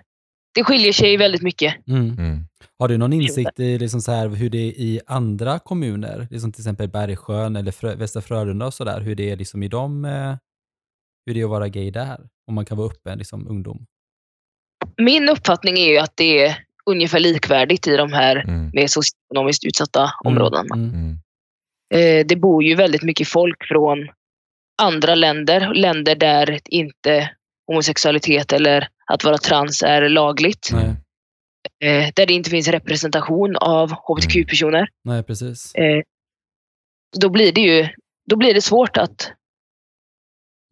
det 0.55 0.65
skiljer 0.65 0.93
sig 0.93 1.17
väldigt 1.17 1.43
mycket. 1.43 1.89
Mm. 1.89 2.19
Mm. 2.19 2.45
Har 2.79 2.89
du 2.89 2.99
någon 2.99 3.13
insikt 3.13 3.61
i 3.61 3.79
liksom 3.79 4.01
så 4.01 4.13
här, 4.13 4.29
hur 4.29 4.51
det 4.51 4.59
är 4.59 4.71
i 4.71 5.01
andra 5.07 5.59
kommuner, 5.59 6.27
liksom 6.31 6.53
till 6.53 6.61
exempel 6.61 6.89
Bergsjön 6.89 7.57
eller 7.57 7.73
Frö, 7.73 7.95
Västra 7.95 8.23
Frölunda 8.23 8.67
och 8.67 8.75
sådär, 8.75 9.01
hur 9.01 9.15
det 9.15 9.31
är 9.31 9.37
liksom 9.37 9.63
i 9.63 9.69
dem, 9.69 10.05
eh, 10.05 10.35
hur 11.27 11.35
det 11.35 11.41
är 11.41 11.45
att 11.45 11.51
vara 11.51 11.69
gay 11.69 11.91
där? 11.91 12.21
Om 12.49 12.55
man 12.55 12.65
kan 12.65 12.79
vara 12.79 12.89
öppen, 12.91 13.19
liksom 13.19 13.49
ungdom. 13.49 13.87
Min 14.97 15.29
uppfattning 15.29 15.79
är 15.79 15.89
ju 15.89 15.99
att 15.99 16.17
det 16.17 16.45
är 16.45 16.59
ungefär 16.91 17.21
likvärdigt 17.21 17.87
i 17.87 17.97
de 17.97 18.13
här 18.13 18.37
Mm. 18.37 18.71
mer 18.75 18.87
socioekonomiskt 18.87 19.65
utsatta 19.65 20.11
områdena. 20.25 20.75
Mm. 20.75 20.91
Mm. 20.95 21.19
Eh, 21.95 22.27
det 22.27 22.37
bor 22.37 22.65
ju 22.65 22.75
väldigt 22.75 23.03
mycket 23.03 23.29
folk 23.29 23.65
från 23.69 24.09
andra 24.83 25.15
länder, 25.15 25.75
länder 25.75 26.15
där 26.17 26.59
inte 26.65 27.31
homosexualitet 27.67 28.53
eller 28.53 28.89
att 29.07 29.25
vara 29.25 29.39
trans 29.39 29.83
är 29.83 30.09
lagligt. 30.09 30.71
Nej. 30.73 30.97
Eh, 31.83 32.11
där 32.15 32.27
det 32.27 32.33
inte 32.33 32.51
finns 32.51 32.69
representation 32.69 33.57
av 33.57 33.91
hbtq-personer. 33.93 34.89
Nej, 35.05 35.23
precis. 35.23 35.75
Eh, 35.75 36.03
då 37.21 37.29
blir 37.29 37.53
det 37.53 37.61
ju 37.61 37.89
då 38.31 38.37
blir 38.37 38.55
det 38.55 38.63
svårt 38.63 38.97
att 38.97 39.33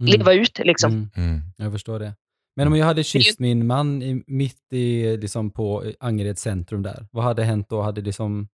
Mm. 0.03 0.19
leva 0.19 0.33
ut. 0.33 0.59
Liksom. 0.59 0.93
Mm. 0.93 1.11
Mm. 1.17 1.41
Jag 1.57 1.73
förstår 1.73 1.99
det. 1.99 2.15
Men 2.57 2.67
om 2.67 2.77
jag 2.77 2.87
hade 2.87 3.05
kysst 3.05 3.39
min 3.39 3.67
man 3.67 4.03
i, 4.03 4.23
mitt 4.27 4.73
i, 4.73 5.17
liksom 5.17 5.51
på 5.51 5.85
Angered 6.01 6.39
centrum 6.39 6.83
där, 6.83 7.07
vad 7.11 7.25
hade 7.25 7.45
hänt 7.45 7.67
då? 7.69 7.83
Hade, 7.83 8.01
liksom, 8.01 8.49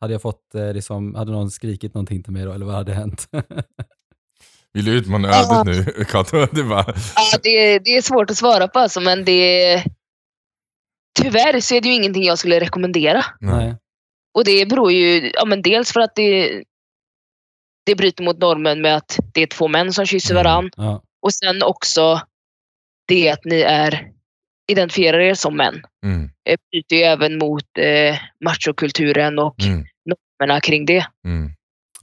hade 0.00 0.14
jag 0.14 0.22
fått, 0.22 0.54
eh, 0.54 0.72
liksom, 0.72 1.14
hade 1.14 1.32
någon 1.32 1.50
skrikit 1.50 1.94
någonting 1.94 2.22
till 2.22 2.32
mig 2.32 2.44
då, 2.44 2.52
eller 2.52 2.66
vad 2.66 2.74
hade 2.74 2.92
hänt? 2.92 3.28
Vill 4.72 4.84
du 4.84 4.92
utmana 4.92 5.28
ödet 5.28 5.66
nu, 5.66 6.04
Kato? 6.04 6.46
Det 6.52 6.62
var... 6.62 6.94
Ja, 7.16 7.38
det, 7.42 7.78
det 7.78 7.96
är 7.96 8.02
svårt 8.02 8.30
att 8.30 8.36
svara 8.36 8.68
på 8.68 8.78
alltså, 8.78 9.00
men 9.00 9.24
det 9.24 9.84
Tyvärr 11.22 11.60
så 11.60 11.74
är 11.74 11.80
det 11.80 11.88
ju 11.88 11.94
ingenting 11.94 12.24
jag 12.24 12.38
skulle 12.38 12.60
rekommendera. 12.60 13.24
Nej. 13.40 13.76
Och 14.34 14.44
det 14.44 14.68
beror 14.68 14.92
ju 14.92 15.30
ja, 15.34 15.44
men 15.44 15.62
dels 15.62 15.92
för 15.92 16.00
att 16.00 16.14
det, 16.14 16.62
det 17.88 17.96
bryter 17.96 18.24
mot 18.24 18.38
normen 18.38 18.80
med 18.80 18.96
att 18.96 19.18
det 19.34 19.42
är 19.42 19.46
två 19.46 19.68
män 19.68 19.92
som 19.92 20.06
kysser 20.06 20.34
Mm. 20.34 20.44
varann. 20.44 20.70
Ja. 20.76 21.02
Och 21.22 21.32
sen 21.34 21.62
också 21.62 22.20
det 23.08 23.30
att 23.30 23.44
ni 23.44 23.60
är 23.60 24.08
identifierar 24.70 25.18
er 25.20 25.34
som 25.34 25.56
män. 25.56 25.82
Mm. 26.04 26.30
Det 26.44 26.56
bryter 26.70 26.96
ju 26.96 27.02
även 27.02 27.38
mot 27.38 27.64
eh, 27.78 28.16
machokulturen 28.44 29.38
och 29.38 29.60
Mm. 29.62 29.84
normerna 30.04 30.60
kring 30.60 30.86
det. 30.86 31.06
Mm. 31.26 31.50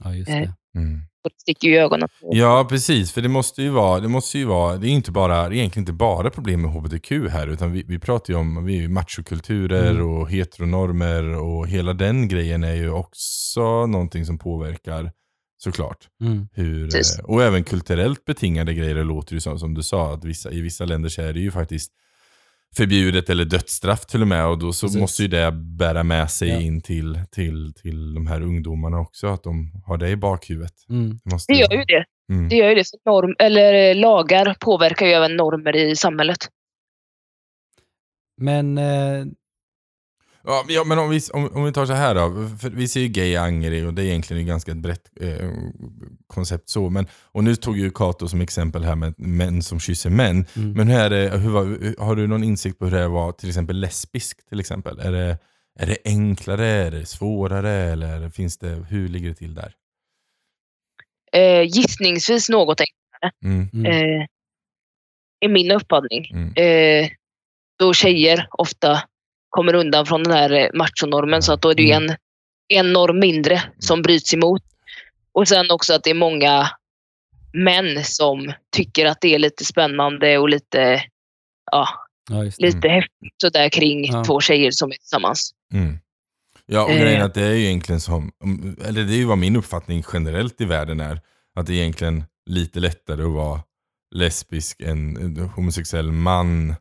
ja, 0.04 0.14
just 0.14 0.30
Eh. 0.30 0.36
det. 0.36 0.52
Mm. 0.78 1.00
Och 1.24 1.30
det 1.30 1.40
sticker 1.40 1.68
ju 1.68 1.74
i 1.74 1.78
ögonen. 1.78 2.08
på. 2.20 2.30
Ja, 2.32 2.66
precis. 2.70 3.12
För 3.12 3.20
det 3.20 3.28
måste 3.28 3.62
ju 3.62 3.68
vara, 3.70 4.00
det 4.00 4.08
måste 4.08 4.38
ju 4.38 4.44
vara, 4.44 4.76
det 4.76 4.86
är 4.88 4.90
inte 4.90 5.10
bara, 5.12 5.48
det 5.48 5.54
är 5.54 5.58
egentligen 5.58 5.82
inte 5.82 5.92
bara 5.92 6.30
problem 6.30 6.62
med 6.62 6.70
hbtq 6.70 7.10
här, 7.30 7.46
utan 7.46 7.72
vi, 7.72 7.82
vi 7.88 7.98
pratar 7.98 8.32
ju 8.34 8.38
om, 8.40 8.64
vi 8.64 8.84
är 8.84 8.88
machokulturer 8.88 9.90
Mm. 9.90 10.08
och 10.08 10.30
heteronormer 10.30 11.34
och 11.34 11.68
hela 11.68 11.92
den 11.92 12.28
grejen 12.28 12.64
är 12.64 12.74
ju 12.74 12.90
också 12.90 13.86
någonting 13.86 14.24
som 14.24 14.38
påverkar 14.38 15.12
såklart. 15.58 16.08
Mm. 16.20 16.48
Hur, 16.52 16.96
eh, 16.96 17.24
och 17.24 17.42
även 17.42 17.64
kulturellt 17.64 18.24
betingade 18.24 18.74
grejer 18.74 18.94
det 18.94 19.04
låter 19.04 19.34
ju 19.34 19.40
som, 19.40 19.58
som 19.58 19.74
du 19.74 19.82
sa, 19.82 20.14
att 20.14 20.24
vissa, 20.24 20.50
i 20.50 20.60
vissa 20.60 20.84
länder 20.84 21.08
så 21.08 21.22
är 21.22 21.32
det 21.32 21.40
ju 21.40 21.50
faktiskt 21.50 21.92
förbjudet 22.76 23.30
eller 23.30 23.44
dödsstraff 23.44 24.06
till 24.06 24.22
och 24.22 24.28
med 24.28 24.46
och 24.46 24.58
då 24.58 24.72
så 24.72 24.86
Precis. 24.86 25.00
måste 25.00 25.22
ju 25.22 25.28
det 25.28 25.52
bära 25.52 26.02
med 26.02 26.30
sig 26.30 26.48
Ja. 26.48 26.60
in 26.60 26.80
till, 26.80 27.20
till, 27.30 27.74
till 27.74 28.14
de 28.14 28.26
här 28.26 28.40
ungdomarna 28.42 29.00
också, 29.00 29.26
att 29.26 29.42
de 29.42 29.82
har 29.86 29.96
det 29.96 30.08
i 30.10 30.16
bakhuvudet. 30.16 30.72
Mm. 30.90 31.20
Det, 31.24 31.30
måste 31.32 31.52
Det 31.52 31.58
gör 31.58 31.72
ju 31.72 31.84
det. 31.84 32.04
Mm. 32.32 32.48
Det 32.48 32.56
gör 32.56 32.68
ju 32.68 32.74
det. 32.74 32.84
För 32.90 33.10
Norm, 33.10 33.34
eller 33.38 33.90
eh, 33.90 33.96
lagar 33.96 34.56
påverkar 34.60 35.06
ju 35.06 35.12
även 35.12 35.36
normer 35.36 35.76
i 35.76 35.96
samhället. 35.96 36.38
Men 38.40 38.78
eh, 38.78 39.24
Ja, 40.48 40.64
ja, 40.68 40.84
men 40.84 40.98
om 40.98 41.10
vi, 41.10 41.20
om, 41.32 41.48
om 41.56 41.64
vi 41.64 41.72
tar 41.72 41.86
så 41.86 41.92
här 41.92 42.14
då. 42.14 42.48
För 42.60 42.70
vi 42.70 42.88
ser 42.88 43.00
ju 43.00 43.08
gay 43.08 43.26
i 43.28 43.36
Angered 43.36 43.86
och 43.86 43.94
det 43.94 44.02
är 44.02 44.06
egentligen 44.06 44.42
ett 44.42 44.48
ganska 44.48 44.74
brett 44.74 45.10
eh, 45.20 45.50
koncept 46.26 46.68
så. 46.68 46.90
Men, 46.90 47.06
och 47.22 47.44
nu 47.44 47.56
tog 47.56 47.78
ju 47.78 47.90
Kato 47.90 48.28
som 48.28 48.40
exempel 48.40 48.84
här 48.84 48.94
med 48.96 49.14
män 49.18 49.62
som 49.62 49.80
kysser 49.80 50.10
män. 50.10 50.46
mm. 50.56 50.72
Men 50.72 50.88
hur 50.88 50.98
är 51.00 51.10
det, 51.10 51.38
hur, 51.38 51.50
var- 51.50 52.04
har 52.04 52.16
du 52.16 52.26
någon 52.26 52.44
insikt 52.44 52.78
på 52.78 52.84
hur 52.84 52.96
det 52.98 53.08
vara 53.08 53.32
till 53.32 53.48
exempel 53.48 53.80
lesbisk 53.80 54.48
till 54.48 54.60
exempel? 54.60 54.98
Är 55.00 55.12
det, 55.12 55.38
är 55.78 55.86
det 55.86 55.96
enklare, 56.04 56.66
är 56.66 56.90
det 56.90 57.06
svårare 57.06 57.70
eller 57.72 58.30
finns 58.30 58.58
det, 58.58 58.68
hur 58.88 59.08
ligger 59.08 59.28
det 59.28 59.34
till 59.34 59.54
där? 59.54 59.72
Eh, 61.32 61.62
gissningsvis 61.62 62.48
något 62.48 62.80
enklare, 62.80 63.32
Mm, 63.44 63.68
Mm. 63.72 63.86
eh, 64.20 64.26
är 65.40 65.48
min 65.48 65.70
uppfattning. 65.70 66.30
mm, 66.32 66.52
Eh, 66.56 67.10
då 67.78 67.92
tjejer 67.94 68.48
ofta 68.50 69.02
kommer 69.50 69.74
undan 69.74 70.06
från 70.06 70.22
den 70.22 70.32
här 70.32 70.50
eh, 70.52 70.68
machonormen 70.74 71.42
så 71.42 71.52
att 71.52 71.62
då 71.62 71.70
är 71.70 71.74
det 71.74 71.82
ju 71.82 71.92
Mm. 71.92 72.10
en, 72.10 72.16
en 72.68 72.92
norm 72.92 73.18
mindre 73.18 73.62
som 73.78 74.02
bryts 74.02 74.34
emot. 74.34 74.62
Och 75.32 75.48
sen 75.48 75.70
också 75.70 75.94
att 75.94 76.04
det 76.04 76.10
är 76.10 76.14
många 76.14 76.70
män 77.52 78.04
som 78.04 78.52
tycker 78.76 79.06
att 79.06 79.20
det 79.20 79.34
är 79.34 79.38
lite 79.38 79.64
spännande 79.64 80.38
och 80.38 80.48
lite, 80.48 81.02
ja, 81.72 81.88
ja, 82.30 82.42
lite 82.58 82.88
häftigt 82.88 83.34
sådär 83.40 83.68
kring 83.68 84.04
Ja. 84.12 84.24
två 84.24 84.40
tjejer 84.40 84.70
som 84.70 84.90
är 84.90 84.94
tillsammans. 84.94 85.50
mm. 85.74 85.98
Ja, 86.68 86.84
och 86.84 86.90
Eh. 86.90 87.00
grejen 87.00 87.20
är 87.20 87.24
att 87.24 87.34
det 87.34 87.42
är 87.44 87.52
ju 87.54 87.64
egentligen 87.64 88.00
som, 88.00 88.32
om- 88.44 88.76
eller 88.84 89.04
det 89.04 89.12
är 89.12 89.16
ju 89.16 89.24
vad 89.24 89.38
min 89.38 89.56
uppfattning 89.56 90.04
generellt 90.12 90.60
i 90.60 90.64
världen 90.64 91.00
är. 91.00 91.20
Att 91.58 91.66
det 91.66 91.72
är 91.72 91.76
egentligen 91.76 92.24
lite 92.50 92.80
lättare 92.80 93.22
att 93.22 93.30
vara 93.32 93.60
lesbisk 94.14 94.80
än 94.80 95.36
homosexuell 95.56 96.12
man 96.12 96.74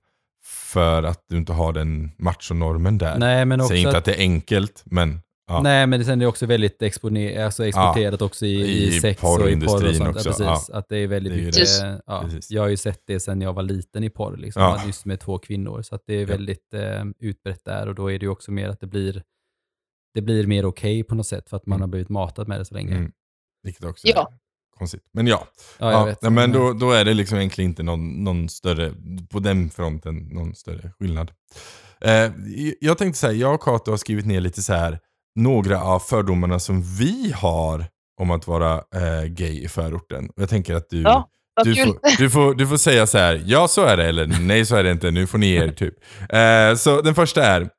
för 0.46 1.04
att 1.04 1.26
du 1.30 1.38
inte 1.38 1.54
har 1.54 1.74
den 1.74 2.12
machonormen 2.18 2.98
där. 2.98 3.18
Nej, 3.20 3.46
men 3.46 3.62
också 3.62 3.70
Säg 3.70 3.78
inte 3.78 3.90
att- 3.90 3.96
att 3.96 4.06
det 4.06 4.14
är 4.16 4.20
enkelt, 4.20 4.84
men 4.86 5.22
ja. 5.48 5.62
Nej, 5.62 5.88
men 5.88 6.06
sen 6.06 6.14
är 6.22 6.26
det 6.26 6.28
också 6.28 6.46
väldigt 6.46 6.82
exponer- 6.82 7.46
alltså 7.46 7.66
exporterat 7.66 8.22
också 8.22 8.46
i, 8.46 8.50
i, 8.62 8.88
I 8.88 8.92
sex 9.00 9.24
och 9.24 9.50
i 9.50 9.56
porr 9.62 9.88
och 9.90 9.96
sånt. 9.96 10.16
också, 10.16 10.44
Ja, 10.44 10.52
precis. 10.56 10.70
Att 10.70 10.86
det 10.90 10.98
är 10.98 11.08
väldigt 11.08 11.34
Det 11.34 11.40
är 11.40 11.46
mycket, 11.46 11.80
det. 11.82 12.02
ja, 12.06 12.30
jag 12.50 12.62
har 12.62 12.70
ju 12.70 12.78
sett 12.78 13.02
det 13.08 13.20
sen 13.20 13.42
jag 13.42 13.54
var 13.54 13.64
liten 13.64 14.04
i 14.04 14.10
porr, 14.10 14.38
liksom, 14.38 14.62
Ja. 14.62 14.82
just 14.86 15.06
med 15.06 15.20
två 15.20 15.38
kvinnor. 15.38 15.82
Så 15.82 15.96
att 15.96 16.04
det 16.08 16.14
är 16.14 16.20
Ja. 16.22 16.26
väldigt 16.28 16.74
eh, 16.74 17.04
utbrett 17.20 17.66
där 17.66 17.88
och 17.88 17.96
då 17.96 18.12
är 18.12 18.20
det 18.20 18.26
ju 18.26 18.30
också 18.32 18.52
mer 18.52 18.70
att 18.70 18.80
det 18.80 18.88
blir, 18.88 19.24
det 20.14 20.22
blir 20.22 20.48
mer 20.48 20.66
okej 20.66 21.04
på 21.04 21.16
något 21.16 21.28
sätt 21.28 21.50
för 21.50 21.58
att 21.58 21.66
man 21.66 21.76
Mm. 21.76 21.82
har 21.82 21.88
blivit 21.88 22.10
matad 22.10 22.48
med 22.48 22.60
det 22.60 22.66
så 22.66 22.74
länge. 22.74 22.96
Mm. 22.96 23.12
Vilket 23.64 23.84
också 23.84 24.08
Ja. 24.08 24.32
Konstigt. 24.78 25.02
Men 25.14 25.28
ja, 25.28 25.48
Ja, 25.78 25.92
jag 25.92 26.02
ja, 26.02 26.06
vet. 26.06 26.22
men 26.34 26.52
då, 26.52 26.74
då 26.74 26.92
är 26.92 27.06
det 27.06 27.14
liksom 27.14 27.38
egentligen 27.38 27.72
inte 27.72 27.84
någon, 27.84 28.24
någon 28.24 28.50
större, 28.50 28.92
på 29.30 29.40
den 29.40 29.70
fronten, 29.70 30.16
någon 30.16 30.56
större 30.56 30.92
skillnad. 31.00 31.32
Eh, 32.02 32.32
jag 32.80 32.98
tänkte 32.98 33.20
säga, 33.20 33.34
jag 33.34 33.54
och 33.54 33.62
Kato 33.62 33.92
har 33.92 33.98
skrivit 33.98 34.26
ner 34.26 34.42
lite 34.42 34.62
så 34.62 34.74
här 34.74 35.00
några 35.36 35.82
av 35.82 36.00
fördomarna 36.00 36.60
som 36.60 36.82
vi 36.82 37.32
har 37.36 37.86
om 38.22 38.32
att 38.32 38.48
vara 38.48 38.74
eh, 38.96 39.24
gay 39.28 39.64
i 39.64 39.68
förorten. 39.68 40.30
Jag 40.36 40.50
tänker 40.50 40.76
att 40.76 40.90
du, 40.90 41.02
Ja, 41.02 41.30
du, 41.64 41.76
får, 41.76 42.18
du, 42.18 42.30
får, 42.30 42.56
du 42.56 42.68
får 42.68 42.78
säga 42.78 43.08
så 43.08 43.18
här, 43.18 43.44
ja 43.46 43.68
så 43.68 43.82
är 43.86 43.98
det, 43.98 44.06
eller 44.06 44.28
nej 44.42 44.66
så 44.66 44.76
är 44.76 44.84
det 44.84 44.92
inte, 44.92 45.12
nu 45.12 45.28
får 45.28 45.38
ni 45.38 45.54
er 45.54 45.72
typ. 45.72 45.94
Eh, 46.30 46.76
så 46.76 47.02
den 47.02 47.16
första 47.16 47.44
är, 47.46 47.70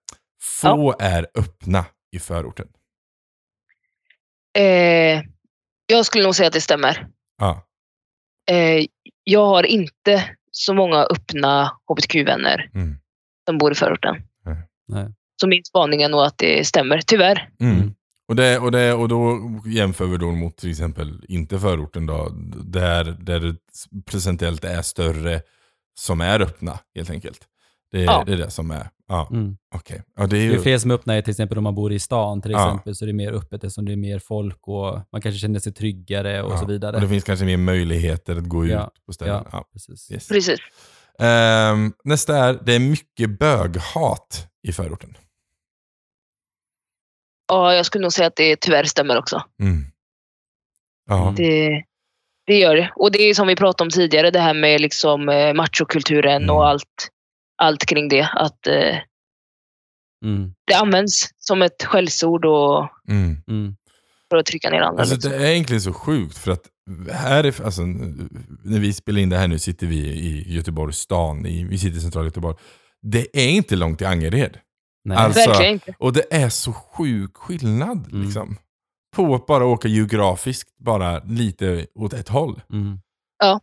få 0.61 0.95
är 0.99 1.27
öppna 1.35 1.85
i 2.13 2.19
förorten. 2.19 2.67
Eh, 4.59 5.23
jag 5.87 6.07
skulle 6.07 6.25
nog 6.25 6.35
säga 6.35 6.47
att 6.47 6.53
det 6.53 6.61
stämmer. 6.61 7.07
Ja. 7.39 7.63
Eh, 8.51 8.87
jag 9.25 9.47
har 9.47 9.63
inte 9.67 10.25
så 10.51 10.75
många 10.75 10.97
öppna 10.97 11.73
hbtq-vänner 11.89 12.71
Mm. 12.75 12.97
som 13.49 13.59
bor 13.59 13.73
i 13.73 13.75
förorten. 13.75 14.17
Nej. 14.89 15.09
Så 15.41 15.49
min 15.49 15.65
spaning 15.65 16.03
är 16.03 16.09
nog 16.09 16.21
att 16.21 16.39
det 16.39 16.67
stämmer, 16.67 17.01
tyvärr. 17.07 17.49
Mm. 17.61 17.77
Mm. 17.77 17.95
Och, 18.29 18.37
det, 18.37 18.59
och, 18.59 18.73
det, 18.73 18.93
och 18.93 19.09
då 19.09 19.39
jämför 19.67 20.07
vi 20.07 20.17
då 20.17 20.31
mot 20.33 20.57
till 20.57 20.71
exempel 20.71 21.25
inte 21.29 21.59
förorten 21.59 22.07
då, 22.07 22.29
där, 22.65 23.05
där 23.05 23.41
det 23.41 23.57
procentuellt 24.11 24.65
är 24.65 24.83
större 24.83 25.41
som 25.99 26.21
är 26.21 26.41
öppna 26.41 26.79
helt 26.95 27.11
enkelt. 27.11 27.41
Det 27.97 28.03
är, 28.03 28.07
Ja. 28.07 28.23
det 28.27 28.33
är 28.33 28.37
det 28.37 28.51
som 28.51 28.71
är, 28.71 28.89
ja 29.09 29.29
Mm. 29.31 29.57
okej. 29.75 30.03
Ja, 30.17 30.27
det 30.27 30.37
är 30.37 30.41
Det 30.41 30.45
ju, 30.45 30.55
är 30.55 30.59
fler 30.63 30.79
som 30.79 30.91
öppnar 30.91 31.21
till 31.23 31.31
exempel 31.31 31.59
om 31.59 31.65
man 31.65 31.75
bor 31.75 31.93
i 31.93 31.99
stan 31.99 32.43
till 32.43 32.51
Ja. 32.51 32.67
exempel, 32.69 32.95
så 32.95 33.05
är 33.05 33.07
det 33.07 33.13
mer 33.13 33.33
öppet 33.33 33.65
eftersom 33.65 33.85
det 33.85 33.93
är 33.93 33.97
mer 33.97 34.19
folk 34.19 34.69
och 34.69 35.01
man 35.13 35.23
kanske 35.23 35.39
känner 35.39 35.61
sig 35.61 35.73
tryggare 35.73 36.43
och 36.43 36.53
ja. 36.53 36.59
så 36.59 36.67
vidare. 36.67 36.97
Och 36.97 37.03
det 37.03 37.09
finns 37.09 37.25
kanske 37.25 37.45
mer 37.45 37.57
möjligheter 37.57 38.37
att 38.37 38.45
gå 38.49 38.67
Ja. 38.67 38.87
ut 38.97 39.05
på 39.07 39.13
ställen. 39.13 39.35
Ja. 39.45 39.49
Ja. 39.53 39.65
Precis. 39.73 40.11
Yes. 40.11 40.29
Precis. 40.29 40.59
Ehm, 41.19 41.93
nästa 42.05 42.37
är, 42.37 42.59
det 42.67 42.75
är 42.75 42.79
mycket 42.81 43.39
böghat 43.39 44.49
i 44.69 44.73
förorten. 44.73 45.17
Ja, 47.49 47.75
jag 47.75 47.87
skulle 47.87 48.03
nog 48.03 48.13
säga 48.13 48.27
att 48.27 48.37
det 48.37 48.61
tyvärr 48.61 48.85
stämmer 48.85 49.19
också. 49.19 49.43
Mm. 49.63 49.85
Ja. 51.09 51.23
Mm. 51.23 51.35
Det, 51.35 51.83
det 52.47 52.59
gör 52.59 52.77
det. 52.77 52.93
Och 52.97 53.13
det 53.13 53.19
är 53.19 53.35
som 53.35 53.47
vi 53.47 53.57
pratade 53.57 53.87
om 53.87 53.91
tidigare, 53.91 54.31
det 54.31 54.41
här 54.41 54.55
med 54.55 54.81
liksom 54.81 55.29
eh, 55.29 55.55
machokulturen 55.55 56.43
Mm. 56.43 56.57
och 56.57 56.69
allt, 56.69 57.09
allt 57.57 57.87
kring 57.87 58.09
det. 58.09 58.23
Att 58.33 58.67
eh, 58.67 58.99
Mm. 60.25 60.53
det 60.67 60.75
används 60.75 61.31
som 61.39 61.63
ett 61.63 61.83
skällsord 61.85 62.45
och 62.45 62.89
Mm. 63.09 63.37
Mm. 63.49 63.77
för 64.31 64.37
att 64.37 64.47
trycka 64.47 64.71
ner 64.71 64.81
andra. 64.81 65.01
Alltså, 65.01 65.15
liksom. 65.15 65.33
det 65.33 65.37
är 65.49 65.51
egentligen 65.53 65.81
så 65.83 65.93
sjukt 65.93 66.39
för 66.39 66.51
att 66.53 66.63
här 67.13 67.45
är, 67.45 67.65
alltså, 67.65 67.83
när 67.83 68.81
vi 68.81 68.93
spelar 68.93 69.21
in 69.21 69.29
det 69.29 69.37
här 69.37 69.49
nu 69.49 69.59
sitter 69.59 69.87
vi 69.87 69.97
i 69.99 70.55
Göteborgs 70.55 70.99
stan, 70.99 71.47
i, 71.47 71.65
vi 71.65 71.79
sitter 71.79 71.99
i 71.99 72.01
centrala 72.01 72.27
Göteborg. 72.27 72.57
Det 73.03 73.27
är 73.33 73.49
inte 73.49 73.77
långt 73.77 73.99
till 73.99 74.07
Angered. 74.07 74.59
Nej. 75.05 75.17
Alltså- 75.19 75.51
Verkligen 75.51 75.73
inte. 75.73 75.95
Och 75.99 76.13
det 76.13 76.25
är 76.35 76.49
så 76.49 76.73
sjuk 76.73 77.37
skillnad 77.37 78.07
Mm. 78.13 78.23
liksom. 78.25 78.57
På 79.17 79.35
att 79.35 79.47
bara 79.47 79.67
åka 79.67 79.89
geografiskt 79.89 80.77
bara 80.79 81.19
lite 81.25 81.87
åt 81.95 82.13
ett 82.13 82.29
håll. 82.29 82.61
Mm. 82.73 82.99
Ja. 83.39 83.61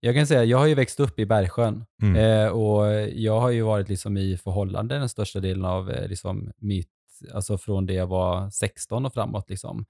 Jag 0.00 0.14
kan 0.14 0.26
säga, 0.26 0.44
jag 0.44 0.58
har 0.58 0.66
ju 0.66 0.74
växt 0.74 1.00
upp 1.00 1.18
i 1.18 1.26
Bergsjön 1.26 1.84
Mm. 2.02 2.16
eh, 2.16 2.48
och 2.52 2.86
jag 3.08 3.40
har 3.40 3.50
ju 3.50 3.62
varit 3.62 3.88
liksom 3.88 4.16
i 4.16 4.36
förhållande 4.36 4.98
den 4.98 5.08
största 5.08 5.40
delen 5.40 5.64
av 5.64 5.90
eh, 5.90 6.08
liksom 6.08 6.52
mitt, 6.58 6.90
alltså 7.34 7.58
från 7.58 7.86
det 7.86 7.92
jag 7.94 8.06
var 8.06 8.50
16 8.50 9.06
och 9.06 9.14
framåt. 9.14 9.50
Liksom. 9.50 9.84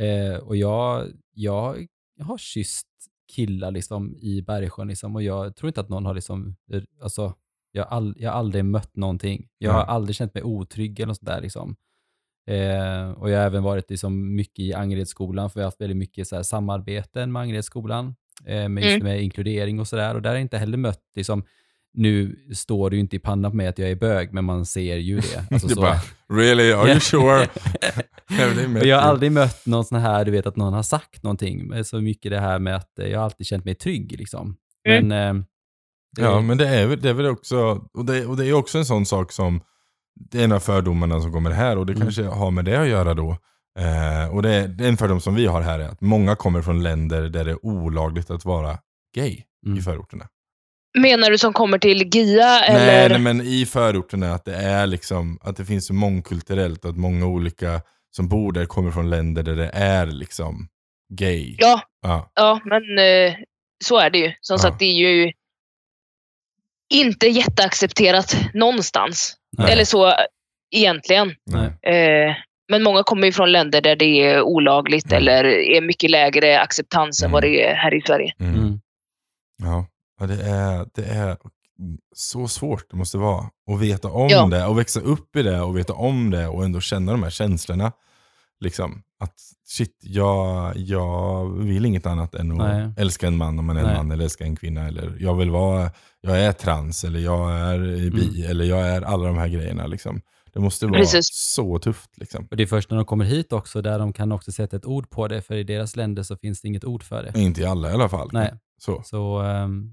Eh, 0.00 0.36
och 0.36 0.56
jag, 0.56 1.08
jag 1.34 1.76
har 2.20 2.38
kysst 2.38 2.86
killar 3.34 3.70
liksom 3.70 4.16
i 4.16 4.42
Bergsjön 4.42 4.88
liksom, 4.88 5.14
och 5.16 5.22
jag 5.22 5.56
tror 5.56 5.68
inte 5.68 5.80
att 5.80 5.88
någon 5.88 6.06
har 6.06 6.14
liksom, 6.14 6.56
eh, 6.72 6.82
alltså, 7.02 7.34
jag 7.72 7.86
all, 7.88 8.14
jag 8.18 8.30
har 8.30 8.38
aldrig 8.38 8.64
mött 8.64 8.96
någonting. 8.96 9.48
Jag 9.58 9.72
har 9.72 9.78
Nej. 9.78 9.88
aldrig 9.88 10.16
känt 10.16 10.34
mig 10.34 10.42
otrygg 10.42 11.00
eller 11.00 11.06
något 11.06 11.16
sånt 11.16 11.26
där. 11.26 11.40
Liksom. 11.40 11.76
Eh, 12.46 13.10
och 13.10 13.30
jag 13.30 13.38
har 13.38 13.46
även 13.46 13.62
varit 13.62 13.90
liksom 13.90 14.34
mycket 14.34 14.58
i 14.58 14.74
Angeredsskolan, 14.74 15.50
för 15.50 15.54
vi 15.60 15.62
har 15.62 15.66
haft 15.66 15.80
väldigt 15.80 15.96
mycket 15.96 16.28
så 16.28 16.36
här, 16.36 16.42
samarbeten 16.42 17.32
med 17.32 17.42
Angeredsskolan, 17.42 18.14
eh, 18.46 18.68
med, 18.68 18.84
Mm. 18.84 19.02
med 19.04 19.22
inkludering 19.22 19.80
och 19.80 19.88
sådär. 19.88 20.14
Och 20.14 20.22
där 20.22 20.30
har 20.30 20.34
jag 20.36 20.42
inte 20.42 20.58
heller 20.58 20.78
mött, 20.78 21.02
liksom, 21.16 21.44
nu 21.96 22.36
står 22.54 22.90
det 22.90 22.96
ju 22.96 23.00
inte 23.00 23.16
i 23.16 23.18
pannan 23.18 23.50
på 23.50 23.56
mig 23.56 23.66
att 23.66 23.78
jag 23.78 23.90
är 23.90 23.94
bög, 23.96 24.32
men 24.32 24.44
man 24.44 24.66
ser 24.66 24.96
ju 24.96 25.16
det. 25.20 25.44
Alltså, 25.50 25.68
är 25.68 25.74
så. 25.74 25.80
bara, 25.80 26.00
really, 26.28 26.72
are 26.72 26.88
you 26.90 27.00
sure? 27.00 27.46
Jag 28.88 28.96
har 29.00 29.02
aldrig 29.10 29.32
mött 29.32 29.66
någon 29.66 29.84
sån 29.84 30.00
här, 30.00 30.24
du 30.24 30.30
vet 30.30 30.46
att 30.46 30.56
någon 30.56 30.72
har 30.72 30.82
sagt 30.82 31.22
någonting. 31.22 31.66
Men 31.66 31.84
Så 31.84 32.00
mycket 32.00 32.30
det 32.32 32.40
här 32.40 32.58
med 32.58 32.76
att 32.76 32.98
eh, 32.98 33.06
jag 33.06 33.18
har 33.18 33.24
alltid 33.24 33.46
känt 33.46 33.64
mig 33.64 33.74
trygg 33.74 34.14
liksom. 34.18 34.56
Mm. 34.88 35.08
Men, 35.08 35.36
eh, 35.38 35.44
Ja, 36.18 36.40
men 36.40 36.58
det 36.58 36.68
är, 36.68 36.96
det 36.96 37.08
är 37.08 37.12
väl 37.12 37.26
också, 37.26 37.88
och 37.94 38.04
det, 38.04 38.26
och 38.26 38.36
det 38.36 38.46
är 38.46 38.52
också 38.52 38.78
en 38.78 38.84
sån 38.84 39.06
sak 39.06 39.32
som, 39.32 39.60
det 40.30 40.40
är 40.40 40.44
en 40.44 40.52
av 40.52 40.60
fördomarna 40.60 41.20
som 41.20 41.32
kommer 41.32 41.50
här 41.50 41.78
och 41.78 41.86
det 41.86 41.92
Mm. 41.92 42.02
kanske 42.02 42.22
har 42.24 42.50
med 42.50 42.64
det 42.64 42.80
att 42.80 42.88
göra 42.88 43.14
då. 43.14 43.36
Eh, 43.78 44.34
och 44.34 44.42
det 44.42 44.50
är, 44.54 44.68
det 44.68 44.84
är 44.84 44.88
en 44.88 44.96
fördom 44.96 45.20
som 45.20 45.34
vi 45.34 45.46
har 45.46 45.62
här 45.62 45.78
är 45.78 45.88
att 45.88 46.00
många 46.00 46.36
kommer 46.36 46.62
från 46.62 46.82
länder 46.82 47.22
där 47.22 47.44
det 47.44 47.50
är 47.50 47.66
olagligt 47.66 48.30
att 48.30 48.44
vara 48.44 48.78
gay 49.14 49.42
Mm. 49.66 49.78
i 49.78 49.82
förorterna. 49.82 50.28
Menar 50.98 51.30
du 51.30 51.38
som 51.38 51.52
kommer 51.52 51.78
till 51.78 52.02
GIA 52.14 52.46
Nej, 52.46 52.70
eller? 52.70 53.08
nej, 53.08 53.18
men 53.18 53.40
i 53.40 53.66
förorterna 53.66 54.34
att 54.34 54.44
det 54.44 54.54
är 54.56 54.86
liksom, 54.86 55.38
att 55.42 55.56
det 55.56 55.64
finns 55.64 55.86
så 55.86 55.94
mångkulturellt, 55.94 56.84
att 56.84 56.96
många 56.96 57.26
olika 57.26 57.80
som 58.16 58.28
bor 58.28 58.52
där 58.52 58.66
kommer 58.66 58.90
från 58.90 59.10
länder 59.10 59.42
där 59.42 59.56
det 59.56 59.68
är 59.68 60.06
liksom 60.06 60.68
gay. 61.14 61.56
Ja, 61.58 61.80
Ja. 62.02 62.30
ja, 62.34 62.60
men 62.64 62.98
eh, 62.98 63.34
så 63.84 63.98
är 63.98 64.10
det 64.10 64.18
ju. 64.18 64.32
Som 64.40 64.54
Ja. 64.54 64.58
sagt, 64.58 64.78
det 64.78 64.84
är 64.84 65.08
ju 65.08 65.32
inte 66.92 67.26
jätteaccepterat 67.26 68.36
någonstans. 68.54 69.36
Nej. 69.58 69.72
Eller 69.72 69.84
så 69.84 70.14
egentligen. 70.74 71.34
Nej. 71.46 71.94
Eh, 71.96 72.34
men 72.68 72.82
många 72.82 73.02
kommer 73.02 73.26
ju 73.26 73.32
från 73.32 73.52
länder 73.52 73.80
där 73.80 73.96
det 73.96 74.04
är 74.22 74.42
olagligt 74.42 75.06
Mm. 75.12 75.16
eller 75.22 75.44
är 75.44 75.80
mycket 75.80 76.10
lägre 76.10 76.60
acceptans 76.60 77.22
än 77.22 77.26
Mm. 77.26 77.32
vad 77.32 77.42
det 77.42 77.62
är 77.62 77.74
här 77.74 77.94
i 77.94 78.00
Sverige. 78.06 78.32
Mm. 78.40 78.54
Mm. 78.54 78.78
Ja, 79.62 79.86
det, 80.26 80.42
är, 80.42 80.86
det 80.94 81.04
är 81.04 81.36
så 82.14 82.48
svårt 82.48 82.84
det 82.90 82.96
måste 82.96 83.18
vara 83.18 83.44
att 83.72 83.80
veta 83.80 84.08
om 84.08 84.28
Ja. 84.30 84.46
det 84.46 84.64
och 84.66 84.78
växa 84.78 85.00
upp 85.00 85.36
i 85.36 85.42
det 85.42 85.60
och 85.60 85.76
veta 85.78 85.92
om 85.92 86.30
det 86.30 86.46
och 86.48 86.64
ändå 86.64 86.80
känna 86.80 87.12
de 87.12 87.22
här 87.22 87.30
känslorna. 87.30 87.92
Liksom, 88.60 89.02
att 89.20 89.34
shit, 89.66 89.98
jag, 90.02 90.76
jag 90.76 91.46
vill 91.58 91.86
inget 91.86 92.06
annat 92.06 92.34
än 92.34 92.52
att 92.52 92.58
Nej. 92.58 92.92
älska 92.98 93.26
en 93.26 93.36
man 93.36 93.58
om 93.58 93.64
man 93.66 93.76
är 93.76 93.80
en 93.80 93.86
Nej. 93.86 93.96
man 93.96 94.10
eller 94.10 94.24
älska 94.24 94.44
en 94.44 94.56
kvinna. 94.56 94.86
Eller 94.88 95.16
jag 95.20 95.34
vill 95.34 95.50
vara, 95.50 95.90
jag 96.20 96.40
är 96.40 96.52
trans 96.52 97.04
eller 97.04 97.20
jag 97.20 97.52
är 97.52 97.78
bi 98.10 98.38
Mm. 98.38 98.50
eller 98.50 98.64
jag 98.64 98.88
är 98.88 99.02
alla 99.02 99.26
de 99.26 99.38
här 99.38 99.48
grejerna. 99.48 99.86
Liksom. 99.86 100.20
Det 100.54 100.60
måste 100.60 100.86
vara 100.86 100.98
Precis. 100.98 101.26
så 101.32 101.78
tufft. 101.78 102.10
Liksom. 102.16 102.46
Och 102.50 102.56
det 102.56 102.62
är 102.62 102.66
först 102.66 102.90
när 102.90 102.96
de 102.96 103.06
kommer 103.06 103.24
hit 103.24 103.52
också 103.52 103.82
där 103.82 103.98
de 103.98 104.12
kan 104.12 104.32
också 104.32 104.52
sätta 104.52 104.76
ett 104.76 104.84
ord 104.86 105.10
på 105.10 105.28
det, 105.28 105.42
för 105.42 105.54
i 105.54 105.64
deras 105.64 105.96
länder 105.96 106.22
så 106.22 106.36
finns 106.36 106.60
det 106.60 106.68
inget 106.68 106.84
ord 106.84 107.02
för 107.02 107.22
det. 107.22 107.40
Inte 107.40 107.60
i 107.60 107.64
alla 107.64 107.90
i 107.90 107.92
alla 107.94 108.08
fall. 108.08 108.28
Nej. 108.32 108.52
Så. 108.78 109.02
Så, 109.04 109.38
ehm, 109.40 109.90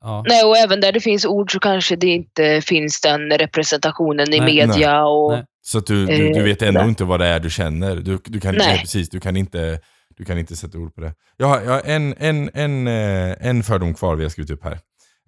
ja. 0.00 0.24
Nej, 0.28 0.44
och 0.44 0.56
även 0.56 0.80
där 0.80 0.92
det 0.92 1.00
finns 1.00 1.24
ord 1.26 1.52
så 1.52 1.60
kanske 1.60 1.96
det 1.96 2.06
inte 2.06 2.60
finns 2.64 3.00
den 3.00 3.30
representationen 3.30 4.34
i 4.34 4.38
Nej, 4.40 4.54
media. 4.66 5.04
Och, 5.06 5.32
nej. 5.32 5.44
Så 5.64 5.78
att 5.78 5.86
du, 5.86 6.06
du, 6.06 6.16
du 6.32 6.38
Eh, 6.38 6.44
vet 6.44 6.62
ändå 6.62 6.80
sådär. 6.80 6.88
inte 6.88 7.04
vad 7.04 7.20
det 7.20 7.26
är 7.26 7.40
du 7.40 7.50
känner. 7.50 7.96
Du, 7.96 8.18
du 8.24 8.40
kan, 8.40 8.54
Nej. 8.54 8.66
nej. 8.68 8.78
precis, 8.78 9.08
du, 9.10 9.20
kan 9.20 9.36
inte, 9.36 9.80
du 10.16 10.24
kan 10.24 10.38
inte 10.38 10.56
sätta 10.56 10.78
ord 10.78 10.94
på 10.94 11.00
det. 11.00 11.14
Jag 11.36 11.46
har, 11.46 11.60
jag 11.60 11.70
har 11.70 11.82
en, 11.84 12.14
en, 12.18 12.50
en, 12.54 12.86
eh, 12.86 13.46
en 13.48 13.62
fördom 13.62 13.94
kvar 13.94 14.16
vi 14.16 14.22
har 14.22 14.30
skrivit 14.30 14.50
upp 14.50 14.64
här. 14.64 14.78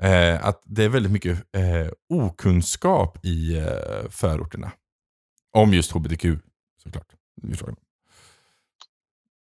Eh, 0.03 0.47
att 0.47 0.63
det 0.65 0.85
är 0.85 0.89
väldigt 0.89 1.13
mycket 1.13 1.39
eh, 1.57 1.93
okunskap 2.09 3.25
i 3.25 3.57
eh, 3.57 4.11
förorterna. 4.11 4.73
Om 5.53 5.75
just 5.75 5.93
hbtq 5.93 6.25
såklart. 6.83 7.07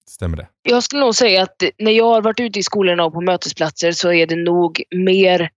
Stämmer 0.09 0.37
det? 0.37 0.47
Jag 0.63 0.83
skulle 0.83 1.01
nog 1.01 1.15
säga 1.15 1.41
att 1.43 1.63
när 1.77 1.91
jag 1.91 2.05
har 2.05 2.21
varit 2.21 2.39
ute 2.39 2.59
i 2.59 2.63
skolorna 2.63 3.05
och 3.05 3.13
på 3.13 3.21
mötesplatser 3.21 3.91
så 3.91 4.13
är 4.13 4.27
det 4.27 4.35
nog 4.35 4.83
mer 4.95 5.49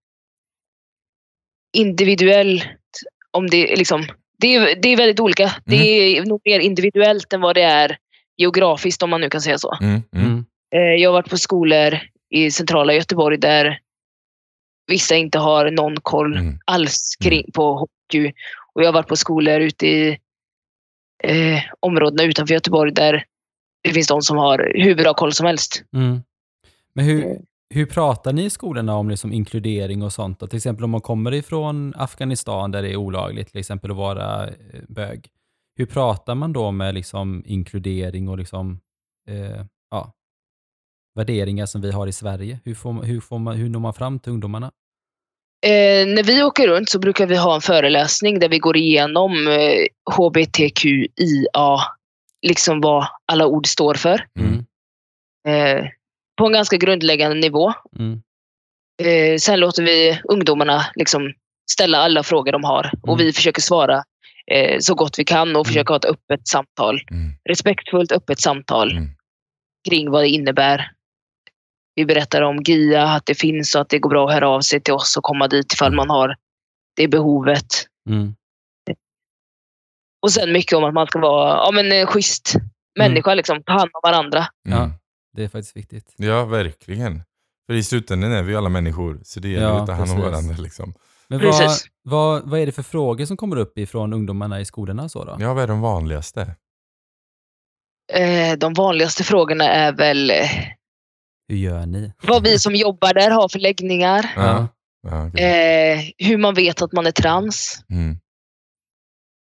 individuellt. 1.72 2.64
Om 3.30 3.46
det, 3.46 3.72
är 3.72 3.76
liksom, 3.76 4.04
det, 4.38 4.54
är, 4.54 4.82
det 4.82 4.88
är 4.88 4.96
väldigt 4.96 5.20
olika. 5.20 5.52
Det 5.64 5.76
är 5.76 6.24
nog 6.24 6.40
mer 6.44 6.60
individuellt 6.60 7.32
än 7.32 7.40
vad 7.40 7.54
det 7.56 7.62
är 7.62 7.96
geografiskt 8.36 9.02
om 9.02 9.10
man 9.10 9.20
nu 9.20 9.30
kan 9.30 9.40
säga 9.40 9.58
så. 9.58 9.76
Mm, 9.80 10.02
mm. 10.12 10.26
Mm. 10.26 10.44
Eh, 10.74 11.02
Jag 11.02 11.10
har 11.10 11.12
varit 11.12 11.30
på 11.30 11.38
skolor 11.38 11.98
i 12.30 12.50
centrala 12.50 12.94
Göteborg 12.94 13.38
där 13.38 13.78
vissa 14.88 15.16
inte 15.16 15.38
har 15.38 15.70
någon 15.70 15.96
koll 16.02 16.36
Mm. 16.36 16.58
alls 16.64 17.16
kring, 17.24 17.52
på 17.54 17.76
HQ. 17.78 18.32
Och 18.74 18.82
jag 18.82 18.86
har 18.88 18.92
varit 18.92 19.08
på 19.08 19.16
skolor 19.16 19.60
ute 19.60 19.86
i 19.86 20.18
eh, 21.24 21.60
områdena 21.80 22.22
utanför 22.22 22.54
Göteborg 22.54 22.92
där 22.92 23.24
det 23.82 23.92
finns 23.92 24.06
de 24.08 24.22
som 24.22 24.36
har 24.36 24.72
hur 24.74 24.94
bra 24.94 25.14
koll 25.14 25.32
som 25.32 25.46
helst. 25.46 25.82
Mm. 25.96 26.20
Men 26.94 27.04
hur, 27.04 27.24
Mm. 27.24 27.42
hur 27.74 27.86
pratar 27.86 28.32
ni 28.32 28.44
i 28.44 28.50
skolorna 28.50 28.96
om 28.96 29.10
liksom 29.10 29.32
inkludering 29.32 30.02
och 30.02 30.12
sånt? 30.12 30.40
då? 30.40 30.46
Till 30.46 30.56
exempel 30.56 30.84
om 30.84 30.90
man 30.90 31.00
kommer 31.00 31.34
ifrån 31.34 31.92
Afghanistan 31.96 32.70
där 32.70 32.82
det 32.82 32.92
är 32.92 32.96
olagligt 32.96 33.48
till 33.48 33.60
exempel 33.60 33.90
att 33.90 33.96
vara 33.96 34.46
eh, 34.48 34.54
bög. 34.88 35.28
Hur 35.76 35.86
pratar 35.86 36.34
man 36.34 36.52
då 36.52 36.70
med 36.70 36.94
liksom 36.94 37.42
inkludering 37.46 38.28
och 38.28 38.38
liksom, 38.38 38.80
eh, 39.30 39.64
ja, 39.90 40.12
värderingar 41.18 41.66
som 41.66 41.80
vi 41.80 41.90
har 41.92 42.06
i 42.06 42.12
Sverige? 42.12 42.58
Hur, 42.64 42.74
får 42.74 42.92
man, 42.92 43.04
hur, 43.04 43.20
får 43.20 43.38
man, 43.38 43.56
hur 43.56 43.68
når 43.68 43.80
man 43.80 43.94
fram 43.94 44.18
till 44.18 44.32
ungdomarna? 44.32 44.70
Eh, 45.66 46.06
när 46.06 46.22
vi 46.22 46.42
åker 46.42 46.68
runt 46.68 46.88
så 46.90 46.98
brukar 46.98 47.26
vi 47.26 47.36
ha 47.36 47.54
en 47.54 47.60
föreläsning 47.60 48.38
där 48.38 48.48
vi 48.48 48.58
går 48.58 48.76
igenom 48.76 49.48
eh, 49.48 50.14
HBTQIA, 50.16 51.78
liksom 52.46 52.80
vad 52.80 53.06
alla 53.32 53.46
ord 53.46 53.66
står 53.66 53.94
för. 53.94 54.26
Mm. 54.38 54.64
Eh, 55.48 55.86
på 56.38 56.46
en 56.46 56.52
ganska 56.52 56.76
grundläggande 56.76 57.36
nivå. 57.36 57.72
Mm. 57.98 58.22
Eh, 59.02 59.36
sen 59.38 59.60
låter 59.60 59.82
vi 59.82 60.20
ungdomarna 60.24 60.86
liksom 60.94 61.32
ställa 61.70 61.98
alla 61.98 62.22
frågor 62.22 62.52
de 62.52 62.64
har 62.64 62.90
och 63.02 63.08
Mm. 63.14 63.26
vi 63.26 63.32
försöker 63.32 63.62
svara 63.62 64.02
eh, 64.52 64.78
så 64.80 64.94
gott 64.94 65.18
vi 65.18 65.24
kan 65.24 65.56
och 65.56 65.66
försöka 65.66 65.92
ha 65.92 65.96
ett 65.96 66.04
öppet 66.04 66.48
samtal. 66.48 67.00
Mm. 67.10 67.32
Respektfullt 67.48 68.12
öppet 68.12 68.40
samtal 68.40 68.90
Mm. 68.92 69.08
kring 69.88 70.10
vad 70.10 70.22
det 70.22 70.28
innebär. 70.28 70.90
Vi 71.98 72.06
berättar 72.06 72.42
om 72.42 72.62
GIA, 72.62 73.02
att 73.04 73.26
det 73.26 73.34
finns 73.34 73.74
och 73.74 73.80
att 73.80 73.88
det 73.88 73.98
går 73.98 74.10
bra 74.10 74.28
att 74.28 74.34
höra 74.34 74.48
av 74.48 74.60
sig 74.60 74.80
till 74.80 74.94
oss 74.94 75.16
och 75.16 75.22
komma 75.22 75.48
dit 75.48 75.72
ifall 75.72 75.92
Mm. 75.92 75.96
man 75.96 76.10
har 76.10 76.36
det 76.96 77.08
behovet. 77.08 77.66
Mm. 78.10 78.34
Och 80.22 80.30
sen 80.30 80.52
mycket 80.52 80.78
om 80.78 80.84
att 80.84 80.94
man 80.94 81.06
ska 81.06 81.18
vara 81.18 81.48
ja, 81.48 81.70
men, 81.74 81.92
en 81.92 82.06
schysst 82.06 82.54
människa, 82.98 83.34
liksom, 83.34 83.62
ta 83.62 83.72
hand 83.72 83.90
om 83.92 84.00
varandra. 84.10 84.46
Ja. 84.62 84.76
Mm. 84.76 84.90
Det 85.36 85.44
är 85.44 85.48
faktiskt 85.48 85.76
viktigt. 85.76 86.14
Ja, 86.16 86.44
verkligen. 86.44 87.22
För 87.66 87.74
i 87.74 87.82
slutändan 87.82 88.32
är 88.32 88.42
vi 88.42 88.56
alla 88.56 88.68
människor, 88.68 89.20
så 89.22 89.40
det 89.40 89.48
gäller 89.48 89.66
Ja, 89.66 89.80
att 89.80 89.86
ta 89.86 89.92
hand 89.92 90.10
om 90.10 90.20
varandra. 90.20 90.56
Liksom. 90.58 90.94
Men 91.28 91.40
vad, 91.44 91.70
vad, 92.02 92.50
vad 92.50 92.60
är 92.60 92.66
det 92.66 92.72
för 92.72 92.82
frågor 92.82 93.24
som 93.24 93.36
kommer 93.36 93.56
upp 93.56 93.78
ifrån 93.78 94.12
ungdomarna 94.12 94.60
i 94.60 94.64
skolorna? 94.64 95.08
Så 95.08 95.24
då? 95.24 95.36
Ja, 95.40 95.54
vad 95.54 95.62
är 95.62 95.68
de 95.68 95.80
vanligaste? 95.80 96.56
Eh, 98.12 98.58
de 98.58 98.74
vanligaste 98.74 99.24
frågorna 99.24 99.64
är 99.64 99.92
väl 99.92 100.30
eh, 100.30 100.36
Hur 101.48 101.56
gör 101.56 101.86
ni? 101.86 102.12
vad 102.22 102.42
vi 102.42 102.58
som 102.58 102.74
jobbar 102.74 103.14
där 103.14 103.30
har 103.30 103.48
för 103.48 103.58
läggningar. 103.58 104.32
Ja. 104.36 104.68
Ja, 105.02 105.26
okej. 105.28 105.44
Eh, 106.18 106.26
hur 106.28 106.38
man 106.38 106.54
vet 106.54 106.82
att 106.82 106.92
man 106.92 107.06
är 107.06 107.10
trans. 107.12 107.84
Mm. 107.90 108.18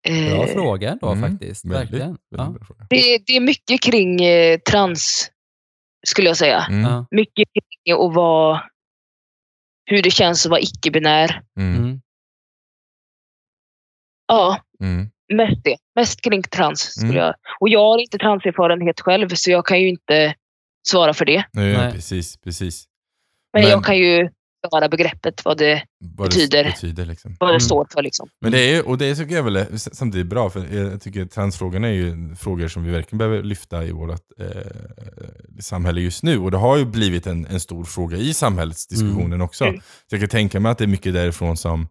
Eh, 0.09 0.37
Bra 0.37 0.47
fråga 0.47 0.91
ändå 0.91 1.13
Mm, 1.13 1.31
faktiskt. 1.31 1.65
Väldigt, 1.65 1.81
Verkligen. 1.81 2.07
väldigt 2.07 2.23
Ja. 2.31 2.45
bra 2.51 2.65
fråga. 2.67 2.87
det, 2.91 3.19
det 3.27 3.37
är 3.37 3.41
mycket 3.41 3.81
kring 3.83 4.21
eh, 4.25 4.59
trans, 4.59 5.31
skulle 6.07 6.29
jag 6.29 6.37
säga. 6.37 6.67
Mm. 6.71 7.05
Mycket 7.11 7.49
kring 7.53 7.95
att 7.95 8.15
vara, 8.15 8.63
hur 9.91 10.03
det 10.03 10.11
känns 10.11 10.47
att 10.47 10.51
vara 10.51 10.61
icke-binär. 10.61 11.43
Mm. 11.61 11.77
Mm. 11.85 12.01
Ja, 14.27 14.61
Mm. 14.81 15.11
mest 15.33 15.65
det. 15.65 15.77
Mest 15.95 16.21
kring 16.21 16.43
trans. 16.43 16.81
Skulle 16.81 17.13
Mm. 17.13 17.17
jag. 17.25 17.35
Och 17.61 17.69
jag 17.69 17.81
har 17.85 17.99
inte 17.99 18.19
transerfarenhet 18.19 19.01
själv, 19.01 19.29
så 19.29 19.51
jag 19.51 19.67
kan 19.67 19.81
ju 19.81 19.89
inte 19.89 20.35
svara 20.89 21.15
för 21.15 21.25
det. 21.25 21.45
Nej, 21.53 21.77
Nej. 21.77 21.93
Precis, 21.93 22.37
precis. 22.37 22.85
Men, 23.53 23.63
Men- 23.63 23.71
jag 23.71 23.85
kan 23.85 23.97
ju 23.99 24.29
svara 24.71 24.89
begreppet, 24.89 25.45
vad 25.45 25.59
det, 25.59 25.83
Vad 26.01 26.29
Betyder. 26.29 26.65
det 26.65 26.71
betyder 26.71 27.05
liksom. 27.07 27.37
vad 27.41 27.49
det 27.49 27.53
Mm. 27.53 27.61
står 27.61 27.87
för. 27.93 28.03
Liksom. 28.03 28.29
Men 28.41 28.53
det 28.53 28.59
är, 28.75 28.89
och 28.89 28.99
det 28.99 29.15
tycker 29.15 29.35
jag 29.35 29.43
väl 29.43 29.57
är 29.57 29.77
samtidigt 29.77 30.27
bra, 30.27 30.51
för 30.51 30.75
jag 30.75 31.01
tycker 31.03 31.25
transfrågorna 31.27 31.89
är 31.89 31.93
ju 31.93 32.35
frågor 32.37 32.69
som 32.69 32.85
vi 32.85 32.91
verkligen 32.91 33.19
behöver 33.19 33.43
lyfta 33.43 33.85
i 33.85 33.93
vårt 33.93 34.21
eh, 34.41 34.47
samhälle 35.61 36.01
just 36.01 36.23
nu. 36.23 36.39
Och 36.39 36.51
det 36.51 36.57
har 36.57 36.77
ju 36.77 36.85
blivit 36.85 37.27
en, 37.27 37.47
en 37.47 37.61
stor 37.61 37.85
fråga 37.85 38.17
i 38.17 38.35
samhällsdiskussionen 38.35 39.41
också. 39.41 39.65
Mm. 39.65 39.81
Så 39.81 40.15
jag 40.15 40.21
kan 40.21 40.29
tänka 40.29 40.61
mig 40.61 40.73
att 40.73 40.79
det 40.79 40.85
är 40.85 40.89
mycket 40.89 41.15
därifrån 41.15 41.57
som 41.57 41.89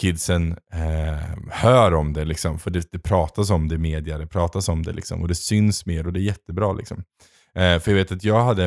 kidsen 0.00 0.52
eh, 0.72 1.38
hör 1.50 1.94
om 1.94 2.12
det. 2.12 2.24
Liksom. 2.24 2.58
För 2.58 2.70
det, 2.70 2.92
det 2.92 2.98
pratas 2.98 3.50
om 3.50 3.68
det 3.68 3.74
i 3.74 3.78
media, 3.78 4.18
det 4.18 4.26
pratas 4.26 4.68
om 4.68 4.82
det 4.82 4.92
liksom, 4.92 5.22
och 5.22 5.28
det 5.28 5.34
syns 5.34 5.86
mer 5.86 6.06
och 6.06 6.12
det 6.12 6.20
är 6.20 6.24
jättebra. 6.24 6.72
Liksom. 6.72 7.02
Eh, 7.54 7.78
för 7.78 7.90
jag 7.90 7.94
vet 7.96 8.12
att 8.12 8.24
jag 8.24 8.44
hade, 8.44 8.64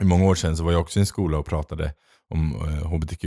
i 0.00 0.04
många 0.04 0.24
år 0.24 0.34
sedan 0.34 0.56
så 0.56 0.64
var 0.64 0.72
jag 0.72 0.80
också 0.80 0.98
i 0.98 1.00
en 1.00 1.06
skola 1.06 1.38
och 1.38 1.46
pratade 1.46 1.94
om 2.34 2.54
eh, 2.54 2.86
HBTQ. 2.88 3.24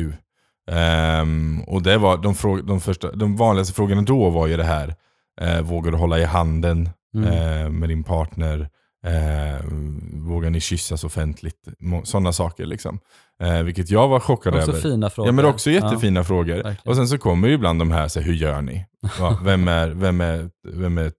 Ehm, 0.72 1.62
och 1.68 1.82
det 1.84 1.98
var 1.98 2.18
de, 2.18 2.36
fråg, 2.36 2.68
de, 2.68 2.82
första, 2.82 3.12
de 3.12 3.36
vanligaste 3.38 3.74
frågorna 3.74 4.02
då 4.02 4.30
var 4.30 4.48
ju 4.48 4.58
det 4.58 4.64
här, 4.64 4.96
eh, 5.42 5.62
vågar 5.62 5.92
du 5.92 5.98
hålla 5.98 6.20
i 6.20 6.24
handen 6.26 6.90
Mm. 7.16 7.30
eh, 7.64 7.70
med 7.70 7.90
din 7.90 8.04
partner? 8.04 8.70
Eh, 9.06 9.66
vågar 10.14 10.50
ni 10.50 10.60
kyssas 10.60 11.04
offentligt? 11.04 11.68
Sådana 12.04 12.34
saker 12.34 12.66
liksom. 12.66 13.00
Eh, 13.44 13.62
vilket 13.64 13.90
jag 13.90 14.08
var 14.08 14.20
chockad 14.20 14.56
Också 14.56 14.72
över. 14.72 14.82
fina 14.82 15.10
frågor. 15.10 15.28
Ja 15.28 15.32
men 15.32 15.46
också 15.46 15.70
jättefina 15.72 16.24
frågor. 16.24 16.54
verkligen. 16.54 16.78
Och 16.86 16.96
sen 16.96 17.08
så 17.08 17.18
kommer 17.18 17.48
ju 17.48 17.54
ibland 17.54 17.80
de 17.80 17.92
här, 17.92 18.08
så 18.08 18.20
här 18.20 18.28
hur 18.28 18.34
gör 18.34 18.62
ni? 18.62 18.86
Va? 19.20 19.40
Vem, 19.44 19.68
är, 19.68 19.88
vem, 19.90 20.22
är, 20.22 20.50
vem 20.68 20.98
är 20.98 21.12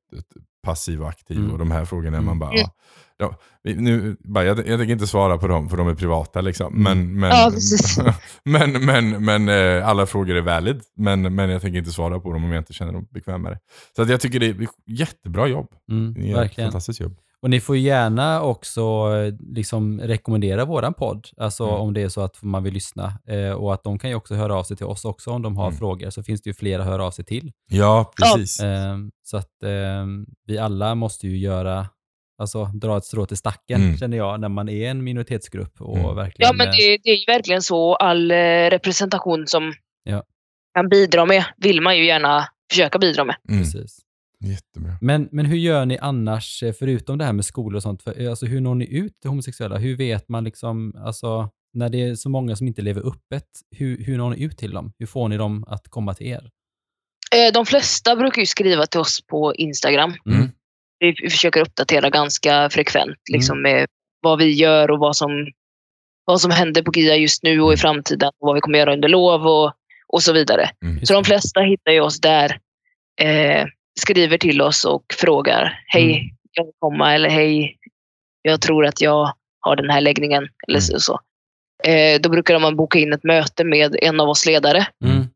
passiv 0.62 1.03
och 1.03 1.09
aktiv? 1.09 1.37
Mm. 1.38 1.51
Och 1.53 1.59
de 1.59 1.71
här 1.71 1.85
frågorna, 1.85 2.17
Mm. 2.17 2.25
man 2.27 2.38
bara, 2.38 2.51
Mm. 2.51 2.61
ja, 2.61 2.71
ja, 3.18 3.37
nu, 3.62 4.16
bara 4.24 4.44
jag, 4.44 4.59
jag 4.59 4.79
tänker 4.79 4.92
inte 4.92 5.07
svara 5.07 5.38
på 5.38 5.46
dem 5.48 5.68
för 5.68 5.77
de 5.77 5.88
är 5.88 5.94
privata 5.94 6.40
liksom. 6.40 6.83
Men, 6.83 6.92
Mm. 6.92 7.20
men, 7.20 7.31
Ja, 7.31 7.53
men, 8.44 8.85
men, 8.85 9.24
men 9.24 9.48
eh, 9.48 9.88
alla 9.88 10.07
frågor 10.07 10.35
är 10.37 10.40
valid. 10.42 10.81
Men, 10.96 11.35
men 11.35 11.50
jag 11.50 11.62
tänker 11.62 11.79
inte 11.79 11.90
svara 11.92 12.20
på 12.20 12.33
dem 12.33 12.44
om 12.44 12.53
jag 12.53 12.61
inte 12.61 12.72
känner 12.72 12.92
mig 12.92 13.03
bekväm 13.11 13.42
med 13.42 13.53
det. 13.53 13.59
Så 13.96 14.03
att 14.03 14.09
jag 14.09 14.20
tycker 14.20 14.40
det 14.40 14.46
är 14.46 14.66
jättebra 14.87 15.46
jobb. 15.46 15.68
Mm, 15.90 16.11
ett 16.31 16.37
verkligen. 16.37 16.68
fantastiskt 16.70 17.00
jobb. 17.00 17.16
Och 17.42 17.50
ni 17.50 17.61
får 17.61 17.77
gärna 17.77 18.42
också 18.42 18.81
eh, 18.83 19.35
liksom 19.55 20.00
rekommendera 20.00 20.64
våran 20.64 20.94
podd, 20.94 21.29
alltså 21.37 21.64
Mm. 21.64 21.77
om 21.81 21.94
det 21.94 22.03
är 22.03 22.09
så 22.09 22.20
att 22.20 22.42
man 22.42 22.62
vill 22.62 22.74
lyssna. 22.74 23.12
Eh, 23.29 23.50
och 23.53 23.74
att 23.74 23.83
de 23.85 23.98
kan 23.98 24.11
ju 24.11 24.16
också 24.16 24.35
höra 24.35 24.55
av 24.57 24.64
sig 24.64 24.77
till 24.77 24.87
oss 24.87 25.05
också 25.05 25.31
om 25.31 25.42
de 25.42 25.57
har 25.57 25.66
Mm. 25.66 25.79
frågor, 25.79 26.11
så 26.11 26.22
finns 26.22 26.42
det 26.42 26.50
ju 26.50 26.55
fler 26.55 26.79
att 26.79 26.87
höra 26.87 27.05
av 27.05 27.11
sig 27.11 27.24
till. 27.24 27.53
Ja, 27.70 28.12
precis. 28.16 28.61
Eh, 28.61 28.96
så 29.24 29.37
att 29.37 29.62
eh, 29.62 30.07
vi 30.46 30.59
alla 30.59 30.94
måste 30.94 31.27
ju 31.29 31.38
göra, 31.38 31.87
alltså 32.38 32.64
dra 32.64 32.97
ett 32.99 33.05
strå 33.05 33.27
till 33.27 33.37
stacken 33.37 33.83
Mm. 33.83 33.97
känner 33.97 34.16
jag, 34.16 34.40
när 34.40 34.49
man 34.49 34.68
är 34.68 34.90
en 34.90 35.05
minoritetsgrupp 35.05 35.81
och 35.81 35.99
Mm. 35.99 36.16
verkligen... 36.16 36.47
Ja, 36.49 36.53
men 36.53 36.66
eh, 36.68 36.73
det, 36.77 36.99
det 37.05 37.11
är 37.11 37.16
ju 37.16 37.25
verkligen 37.27 37.62
så. 37.62 37.94
All 37.94 38.31
eh, 38.31 38.37
representation 38.70 39.47
som 39.47 39.73
Ja. 40.05 40.23
kan 40.75 40.88
bidra 40.88 41.27
med 41.27 41.44
vill 41.57 41.81
man 41.81 41.99
ju 41.99 42.07
gärna 42.07 42.49
försöka 42.70 42.99
bidra 42.99 43.25
med. 43.25 43.37
Mm. 43.49 43.61
Precis. 43.62 43.99
Jättebra. 44.40 44.92
Men, 45.01 45.29
men 45.33 45.47
hur 45.47 45.57
gör 45.57 45.87
ni 45.87 45.99
annars, 45.99 46.62
eh, 46.62 46.73
förutom 46.79 47.18
det 47.18 47.25
här 47.25 47.33
med 47.33 47.44
skolor 47.44 47.77
och 47.77 47.83
sånt, 47.83 48.03
för, 48.03 48.29
alltså 48.29 48.47
hur 48.47 48.61
når 48.61 48.75
ni 48.75 48.97
ut 48.97 49.20
till 49.20 49.29
homosexuella? 49.31 49.79
Hur 49.79 49.97
vet 49.97 50.29
man 50.29 50.44
liksom, 50.44 50.94
alltså 51.05 51.51
när 51.73 51.88
det 51.88 52.03
är 52.03 52.14
så 52.14 52.29
många 52.29 52.57
som 52.57 52.66
inte 52.66 52.83
lever 52.83 53.01
öppet, 53.09 53.47
hur, 53.70 54.05
hur 54.05 54.18
når 54.18 54.31
ni 54.31 54.42
ut 54.42 54.59
till 54.59 54.70
dem? 54.70 54.92
Hur 54.99 55.07
får 55.07 55.29
ni 55.29 55.37
dem 55.37 55.64
att 55.68 55.88
komma 55.88 56.14
till 56.14 56.27
er? 56.27 56.51
De 57.55 57.66
flesta 57.66 58.16
brukar 58.16 58.40
ju 58.42 58.47
skriva 58.47 58.87
till 58.87 59.01
oss 59.01 59.27
på 59.27 59.55
Instagram. 59.55 60.14
Mm. 60.27 60.49
Vi 60.98 61.30
försöker 61.30 61.61
uppdatera 61.61 62.11
ganska 62.11 62.70
frekvent 62.70 63.18
liksom, 63.33 63.62
med 63.62 63.87
vad 64.20 64.38
vi 64.38 64.50
gör 64.52 64.90
och 64.90 64.98
vad 64.98 65.16
som, 65.16 65.46
vad 66.24 66.40
som 66.40 66.50
händer 66.50 66.83
på 66.83 66.92
GIA 66.94 67.16
just 67.16 67.42
nu 67.42 67.61
och 67.61 67.72
i 67.72 67.76
framtiden. 67.76 68.28
Och 68.28 68.46
vad 68.46 68.54
vi 68.54 68.61
kommer 68.61 68.78
göra 68.78 68.92
under 68.92 69.09
lov 69.09 69.46
och, 69.46 69.72
och 70.09 70.22
så 70.22 70.33
vidare. 70.33 70.70
Mm. 70.85 71.07
Så 71.07 71.14
de 71.14 71.24
flesta 71.24 71.61
hittar 71.61 71.92
ju 71.92 72.00
oss 72.00 72.20
där. 72.20 72.59
Eh, 73.20 73.66
skriver 74.00 74.38
till 74.38 74.61
oss 74.62 74.85
och 74.85 75.04
frågar. 75.20 75.80
Hej, 75.87 76.04
Mm. 76.16 76.26
jag 76.52 76.64
vill 76.64 76.74
komma. 76.78 77.14
Eller 77.14 77.28
hej, 77.28 77.76
jag 78.42 78.61
tror 78.61 78.87
att 78.87 79.00
jag 79.00 79.33
har 79.61 79.76
den 79.76 79.90
här 79.90 80.00
läggningen. 80.00 80.48
Eller 80.68 80.80
så. 80.80 81.00
så. 81.00 81.20
Eh, 81.85 82.20
då 82.20 82.28
brukar 82.28 82.59
man 82.59 82.76
boka 82.76 82.98
in 82.98 83.12
ett 83.12 83.24
möte 83.24 83.64
med 83.64 83.96
en 84.02 84.20
av 84.20 84.28
oss 84.28 84.46
ledare. 84.46 84.87
Mm. 85.04 85.26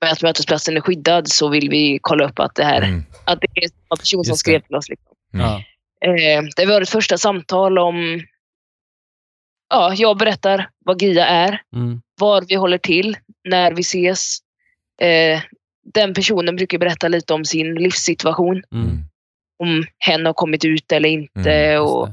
Med 0.00 0.12
att 0.12 0.22
mötesplatsen 0.22 0.76
är 0.76 0.80
skyddad 0.80 1.28
så 1.28 1.48
vill 1.48 1.70
vi 1.70 1.98
kolla 2.02 2.24
upp 2.24 2.38
att 2.38 2.54
det, 2.54 2.64
här, 2.64 2.82
Mm. 2.82 3.04
att 3.24 3.40
det 3.40 3.46
är 3.64 3.68
samma 3.68 3.96
person 3.98 4.24
som 4.24 4.36
skrev 4.36 4.60
till 4.60 4.74
oss. 4.76 4.88
Liksom. 4.88 5.16
Mm. 5.34 5.46
Ja. 5.46 5.62
Eh, 6.08 6.42
det 6.56 6.66
var 6.66 6.80
ett 6.80 6.88
första 6.90 7.18
samtal 7.18 7.78
om... 7.78 8.20
Ja, 9.74 9.94
jag 9.94 10.18
berättar 10.18 10.70
vad 10.84 11.02
GIA 11.02 11.26
är, 11.26 11.62
Mm. 11.76 12.02
var 12.20 12.42
vi 12.48 12.54
håller 12.54 12.78
till, 12.78 13.16
när 13.48 13.72
vi 13.72 13.80
ses. 13.80 14.38
Eh, 15.02 15.40
den 15.94 16.14
personen 16.14 16.56
brukar 16.56 16.78
berätta 16.78 17.08
lite 17.08 17.34
om 17.34 17.44
sin 17.44 17.74
livssituation. 17.74 18.62
Mm. 18.72 18.86
Mm. 18.86 18.98
Om 19.58 19.86
hen 19.98 20.26
har 20.26 20.32
kommit 20.32 20.64
ut 20.64 20.92
eller 20.92 21.08
inte 21.08 21.52
Mm, 21.52 21.82
och 21.82 22.08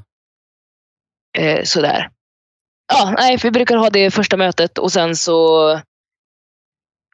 eh, 1.38 1.64
sådär. 1.64 2.10
Ja, 2.94 3.14
nej, 3.18 3.38
vi 3.44 3.52
brukar 3.52 3.76
ha 3.78 3.90
det 3.90 4.12
första 4.12 4.38
mötet 4.38 4.78
och 4.78 4.92
sen 4.92 5.16
så 5.16 5.82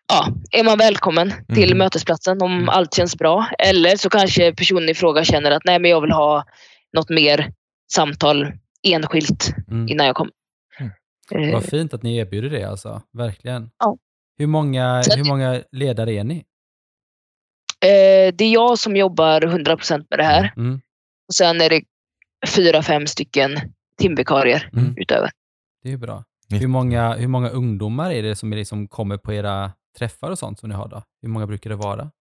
ja, 0.09 0.27
är 0.51 0.63
man 0.63 0.77
välkommen 0.77 1.33
till 1.55 1.65
Mm. 1.71 1.77
mötesplatsen 1.77 2.41
om 2.41 2.53
Mm. 2.53 2.69
allt 2.69 2.93
känns 2.93 3.15
bra. 3.17 3.47
Eller 3.59 3.95
så 3.95 4.09
kanske 4.09 4.53
personen 4.53 4.89
i 4.89 4.93
fråga 4.93 5.23
känner 5.23 5.51
att 5.51 5.65
nej, 5.65 5.79
men 5.79 5.91
jag 5.91 6.01
vill 6.01 6.11
ha 6.11 6.43
något 6.93 7.09
mer 7.09 7.53
samtal 7.93 8.51
enskilt 8.87 9.53
Mm. 9.71 9.87
innan 9.89 10.05
jag 10.05 10.15
kommer. 10.15 10.31
Mm. 11.31 11.43
Eh, 11.49 11.53
Vad 11.53 11.63
fint 11.65 11.93
att 11.93 12.03
ni 12.03 12.17
erbjuder 12.17 12.49
det 12.49 12.63
alltså, 12.63 13.01
verkligen. 13.13 13.69
Ja. 13.79 13.97
Hur 14.37 14.47
många, 14.47 15.01
hur 15.15 15.23
många 15.27 15.61
ledare 15.71 16.13
är 16.13 16.23
ni? 16.23 16.45
eh, 17.85 18.33
det 18.35 18.45
är 18.45 18.53
jag 18.53 18.79
som 18.79 18.95
jobbar 18.95 19.41
100% 19.41 20.05
med 20.09 20.19
det 20.19 20.23
här. 20.23 20.53
Mm. 20.57 20.81
Och 21.27 21.33
sen 21.33 21.61
är 21.61 21.69
det 21.69 21.81
fyra, 22.55 22.81
fem 22.83 23.07
stycken 23.07 23.59
timvikarier 24.01 24.69
Mm. 24.73 24.93
utöver. 24.97 25.31
Det 25.83 25.91
är 25.91 25.97
bra. 25.97 26.23
Hur 26.49 26.67
många, 26.67 27.13
hur 27.13 27.27
många 27.27 27.49
ungdomar 27.49 28.11
är 28.11 28.23
det 28.23 28.35
som 28.35 28.51
liksom 28.53 28.87
kommer 28.87 29.17
på 29.17 29.33
era 29.33 29.71
träffar 29.97 30.31
och 30.31 30.39
sånt 30.39 30.59
som 30.59 30.69
ni 30.69 30.75
har 30.75 30.87
då? 30.87 31.03
Hur 31.21 31.29
många 31.29 31.47
brukar 31.47 31.69
det 31.69 31.75
vara? 31.75 32.11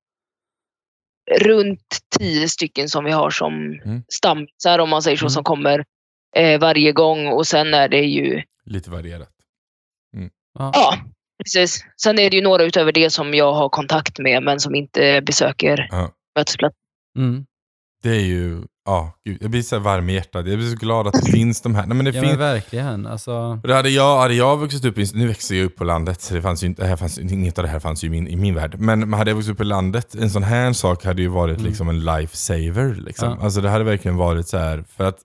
Runt 1.41 1.99
tio 2.19 2.49
stycken 2.49 2.89
som 2.89 3.05
vi 3.05 3.11
har 3.11 3.31
som 3.31 3.55
Mm. 3.85 4.03
stammisar 4.13 4.79
om 4.79 4.91
man 4.91 5.03
säger 5.03 5.17
så, 5.17 5.25
Mm. 5.25 5.31
som 5.31 5.45
kommer 5.45 5.85
eh, 6.37 6.61
varje 6.61 6.93
gång. 6.93 7.27
Och 7.29 7.47
sen 7.47 7.75
är 7.75 7.89
det 7.89 8.03
ju, 8.05 8.43
Lite 8.65 8.91
varierat. 8.91 9.31
Ja. 10.59 10.71
ja 10.75 10.99
precis. 11.45 11.85
Sen 12.03 12.19
är 12.19 12.31
det 12.31 12.37
ju 12.37 12.43
några 12.43 12.63
utöver 12.65 12.93
det 12.93 13.11
som 13.11 13.35
jag 13.35 13.53
har 13.53 13.69
kontakt 13.69 14.19
med 14.19 14.43
men 14.43 14.61
som 14.61 14.75
inte 14.75 15.21
besöker 15.27 15.89
Ja. 15.91 16.11
mötesplats. 16.39 16.77
Mm. 17.19 17.47
Det 18.03 18.09
är 18.11 18.21
ju, 18.25 18.63
ja, 18.85 19.13
gud, 19.25 19.39
jag 19.41 19.51
blir 19.51 19.63
så 19.63 19.79
varm 19.79 20.11
i 20.11 20.15
hjärtat. 20.15 20.47
Jag 20.47 20.59
blir 20.59 20.71
så 20.71 20.77
glad 20.77 21.07
att 21.07 21.13
det 21.25 21.33
finns 21.33 21.61
de 21.61 21.75
här. 21.75 21.87
Nej, 21.87 21.97
men 21.97 22.05
det 22.05 22.11
Ja 22.11 22.21
finns, 22.23 22.31
men 22.33 22.39
verkligen. 22.41 23.07
Alltså, 23.07 23.61
det 23.65 23.75
hade 23.75 23.89
jag, 23.91 24.19
hade 24.19 24.35
jag 24.35 24.57
vuxit 24.57 24.85
upp 24.85 24.99
i, 24.99 25.07
nu 25.15 25.29
växer 25.29 25.55
jag 25.55 25.65
upp 25.65 25.77
på 25.77 25.85
landet, 25.85 26.21
så 26.21 26.35
det 26.35 26.43
fanns 26.43 26.63
ju 26.63 26.67
inte, 26.67 26.83
det 26.83 26.89
här 26.89 26.97
fanns, 26.97 27.19
inget 27.19 27.59
av 27.59 27.65
det 27.65 27.71
här 27.71 27.81
fanns 27.81 28.05
ju 28.05 28.09
i 28.09 28.11
min, 28.11 28.29
i 28.29 28.37
min 28.37 28.55
värld. 28.55 28.77
Men 28.79 29.13
hade 29.13 29.31
jag 29.31 29.37
vuxit 29.37 29.53
upp 29.53 29.59
på 29.59 29.65
landet, 29.65 30.15
en 30.15 30.31
sån 30.31 30.43
här 30.43 30.73
sak 30.73 31.05
hade 31.05 31.23
ju 31.23 31.29
varit 31.29 31.59
Mm. 31.59 31.69
liksom 31.69 31.89
en 31.89 32.05
lifesaver. 32.05 32.95
Liksom. 32.95 33.31
Ja. 33.39 33.45
Alltså 33.45 33.61
det 33.61 33.69
hade 33.69 33.85
verkligen 33.85 34.17
varit 34.17 34.49
så 34.49 34.59
här, 34.59 34.85
för 34.89 35.05
att 35.05 35.19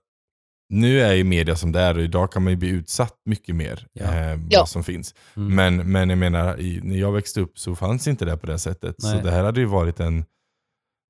nu 0.73 1.01
är 1.01 1.13
ju 1.13 1.23
media 1.23 1.55
som 1.55 1.71
det 1.71 1.79
är 1.79 1.97
och 1.97 2.03
idag 2.03 2.31
kan 2.31 2.43
man 2.43 2.51
ju 2.53 2.57
bli 2.57 2.69
utsatt 2.69 3.13
mycket 3.25 3.55
mer 3.55 3.87
Ja. 3.93 4.05
eh, 4.05 4.29
vad 4.37 4.47
Ja. 4.49 4.65
som 4.65 4.83
finns. 4.83 5.15
mm. 5.37 5.55
Men, 5.55 5.91
men 5.91 6.09
jag 6.09 6.17
menar, 6.19 6.59
i, 6.59 6.79
när 6.83 6.95
jag 6.97 7.11
växte 7.11 7.41
upp 7.41 7.59
så 7.59 7.75
fanns 7.75 8.07
inte 8.07 8.25
det 8.25 8.37
på 8.37 8.47
det 8.47 8.59
sättet. 8.59 8.95
Nej. 8.99 9.11
Så 9.17 9.23
det 9.25 9.31
här 9.31 9.43
hade 9.43 9.59
ju 9.59 9.65
varit 9.65 9.99
en 9.99 10.25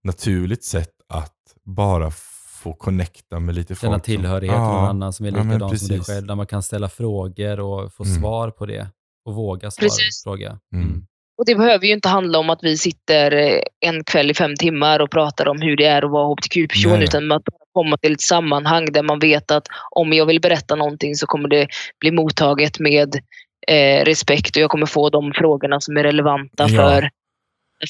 naturligt 0.03 0.63
sätt 0.63 0.89
att 1.13 1.33
bara 1.65 2.11
få 2.59 2.73
connecta 2.73 3.39
med 3.39 3.55
lite 3.55 3.75
folk. 3.75 3.81
Känna 3.81 3.93
som- 3.93 4.01
tillhörighet 4.01 4.55
till 4.55 4.61
Ja. 4.61 4.73
någon 4.73 4.89
annan 4.89 5.13
som 5.13 5.25
är 5.25 5.31
Ja, 5.31 5.43
likadan 5.43 5.77
som 5.79 5.87
dig 5.87 5.99
själv, 6.03 6.27
där 6.27 6.35
man 6.35 6.47
kan 6.47 6.63
ställa 6.63 6.89
frågor 6.89 7.59
och 7.59 7.93
få 7.93 8.03
Mm. 8.03 8.15
svar 8.21 8.51
på 8.51 8.65
det. 8.65 8.87
Och 9.25 9.33
våga 9.35 9.71
svara, 9.71 9.85
Precis. 9.85 10.23
fråga. 10.23 10.59
Mm. 10.73 11.05
Och 11.37 11.45
det 11.45 11.55
behöver 11.55 11.85
ju 11.85 11.93
inte 11.93 12.09
handla 12.09 12.39
om 12.39 12.49
att 12.49 12.59
vi 12.63 12.77
sitter 12.77 13.31
eh, 13.35 13.61
en 13.79 14.03
kväll 14.03 14.31
i 14.31 14.33
fem 14.33 14.55
timmar 14.55 14.99
och 14.99 15.11
pratar 15.11 15.47
om 15.47 15.61
hur 15.61 15.77
det 15.77 15.85
är 15.85 16.01
att 16.05 16.11
vara 16.11 16.27
hbtq-person. 16.27 17.01
Utan 17.01 17.31
att 17.31 17.43
komma 17.73 17.97
till 17.97 18.13
ett 18.13 18.21
sammanhang 18.21 18.85
där 18.91 19.03
man 19.03 19.19
vet 19.19 19.51
att 19.51 19.67
om 19.91 20.13
jag 20.13 20.25
vill 20.25 20.41
berätta 20.41 20.75
någonting 20.75 21.15
så 21.15 21.25
kommer 21.27 21.49
det 21.49 21.67
bli 21.99 22.11
mottaget 22.11 22.79
med 22.79 23.15
eh, 23.67 24.05
respekt 24.05 24.55
och 24.55 24.61
jag 24.61 24.69
kommer 24.69 24.85
få 24.85 25.09
de 25.09 25.33
frågorna 25.35 25.81
som 25.81 25.97
är 25.97 26.03
relevanta 26.03 26.67
Ja. 26.69 26.89
för 26.89 27.09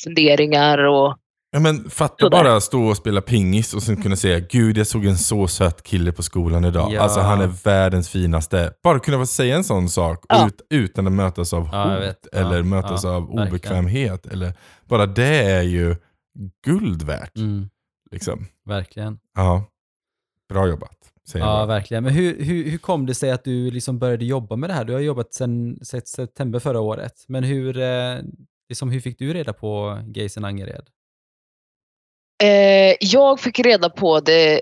funderingar. 0.04 0.78
Och, 0.78 1.18
Ja, 1.52 1.60
men 1.60 1.90
fatta 1.90 2.30
bara 2.30 2.62
stå 2.62 2.84
och 2.84 2.98
spela 2.98 3.22
pingis 3.22 3.74
och 3.74 3.84
sen 3.84 4.02
kunna 4.02 4.16
säga 4.16 4.40
Gud 4.40 4.78
jag 4.78 4.88
såg 4.88 5.06
en 5.06 5.18
så 5.18 5.48
söt 5.48 5.84
kille 5.84 6.12
på 6.12 6.24
skolan 6.24 6.66
idag. 6.66 6.92
Ja. 6.94 7.02
Alltså 7.02 7.20
han 7.20 7.42
är 7.42 7.48
världens 7.64 8.10
finaste. 8.10 8.74
Bara 8.84 9.00
kunna 9.00 9.18
få 9.18 9.26
säga 9.26 9.56
en 9.56 9.64
sån 9.64 9.90
sak 9.90 10.26
Ja. 10.30 10.48
ut, 10.48 10.62
utan 10.70 11.08
att 11.08 11.14
mötas 11.14 11.54
av 11.54 11.70
Ja, 11.72 12.06
hot 12.08 12.28
eller 12.34 12.64
mötas 12.64 13.06
av 13.06 13.22
verkligen. 13.28 13.48
obekvämhet. 13.50 14.26
Eller, 14.26 14.54
bara 14.90 15.06
det 15.06 15.26
är 15.52 15.62
ju 15.62 15.96
guld 16.66 17.02
värt. 17.04 17.38
Mm, 17.38 17.70
Liksom. 18.12 18.46
verkligen. 18.66 19.20
Ja. 19.36 19.64
Bra 20.50 20.68
jobbat. 20.68 20.98
Säger 21.30 21.46
Ja, 21.46 21.66
verkligen. 21.66 22.04
Men 22.04 22.14
hur, 22.14 22.44
hur, 22.44 22.70
hur 22.70 22.78
kom 22.78 23.06
det 23.06 23.16
sig 23.16 23.32
att 23.32 23.44
du 23.44 23.72
liksom 23.72 24.00
började 24.00 24.26
jobba 24.26 24.56
med 24.56 24.70
det 24.70 24.74
här? 24.74 24.86
Du 24.86 24.94
har 24.94 25.00
jobbat 25.00 25.34
sedan 25.34 25.80
september 26.06 26.60
förra 26.60 26.80
året. 26.80 27.14
Men 27.28 27.44
hur, 27.44 27.78
eh, 27.80 28.18
liksom, 28.70 28.92
hur 28.92 29.00
fick 29.00 29.20
du 29.20 29.34
reda 29.34 29.54
på 29.54 30.00
Gaysen 30.06 30.46
Angered? 30.46 30.84
Eh, 32.44 32.96
jag 33.00 33.40
fick 33.40 33.60
reda 33.60 33.90
på 33.90 34.20
det 34.20 34.62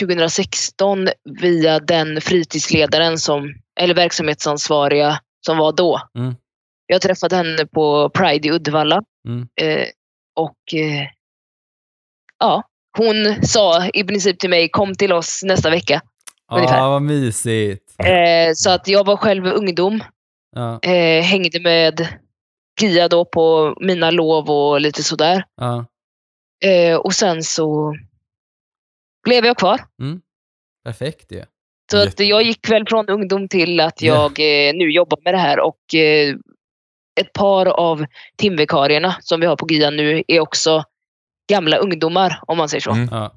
2016 0.00 1.08
via 1.40 1.78
den 1.80 2.20
fritidsledaren 2.20 3.18
som, 3.18 3.54
eller 3.80 3.94
verksamhetsansvariga 3.94 5.18
som 5.46 5.58
var 5.58 5.72
då. 5.72 6.00
Mm. 6.18 6.34
Jag 6.86 7.02
träffade 7.02 7.36
henne 7.36 7.66
på 7.66 8.10
Pride 8.10 8.48
i 8.48 8.52
Uddevalla. 8.52 9.02
Mm. 9.28 9.48
Eh, 9.60 9.86
och 10.36 10.74
eh, 10.80 11.06
ja, 12.38 12.62
hon 12.98 13.46
sa 13.46 13.86
i 13.88 14.04
princip 14.04 14.38
till 14.38 14.50
mig, 14.50 14.68
kom 14.68 14.94
till 14.94 15.12
oss 15.12 15.40
nästa 15.44 15.70
vecka. 15.70 16.00
Ungefär. 16.52 16.76
Ja, 16.76 16.88
vad 16.88 17.02
mysigt. 17.02 17.94
Eh, 18.04 18.52
så 18.54 18.70
att 18.70 18.88
jag 18.88 19.06
var 19.06 19.16
själv 19.16 19.46
ungdom, 19.46 20.04
Ja, 20.56 20.78
eh, 20.82 21.22
hängde 21.22 21.60
med 21.60 22.08
Gia 22.80 23.08
då 23.08 23.24
på 23.24 23.74
mina 23.80 24.10
lov 24.10 24.50
och 24.50 24.80
lite 24.80 25.02
sådär. 25.02 25.44
ja. 25.60 25.84
Eh, 26.64 26.96
och 26.96 27.14
sen 27.14 27.42
så 27.42 27.94
blev 29.24 29.44
jag 29.44 29.56
kvar. 29.58 29.80
Perfekt 30.84 31.32
ju. 31.32 31.44
Så 31.90 32.02
att 32.02 32.20
jag 32.20 32.42
gick 32.42 32.70
väl 32.70 32.84
från 32.88 33.08
ungdom 33.08 33.48
till 33.48 33.80
att 33.80 34.02
Ja. 34.02 34.14
jag 34.36 34.68
eh, 34.68 34.74
nu 34.74 34.90
jobbar 34.90 35.18
med 35.24 35.34
det 35.34 35.38
här. 35.38 35.60
Och 35.60 35.94
eh, 35.94 36.34
ett 37.20 37.32
par 37.32 37.66
av 37.66 38.04
timvikarierna 38.36 39.16
som 39.20 39.40
vi 39.40 39.46
har 39.46 39.56
på 39.56 39.66
GIA 39.70 39.90
nu 39.90 40.22
är 40.28 40.40
också 40.40 40.84
gamla 41.50 41.76
ungdomar, 41.76 42.40
om 42.46 42.58
man 42.58 42.68
säger 42.68 42.80
så. 42.80 42.90
Mm. 42.90 43.08
Ja, 43.10 43.34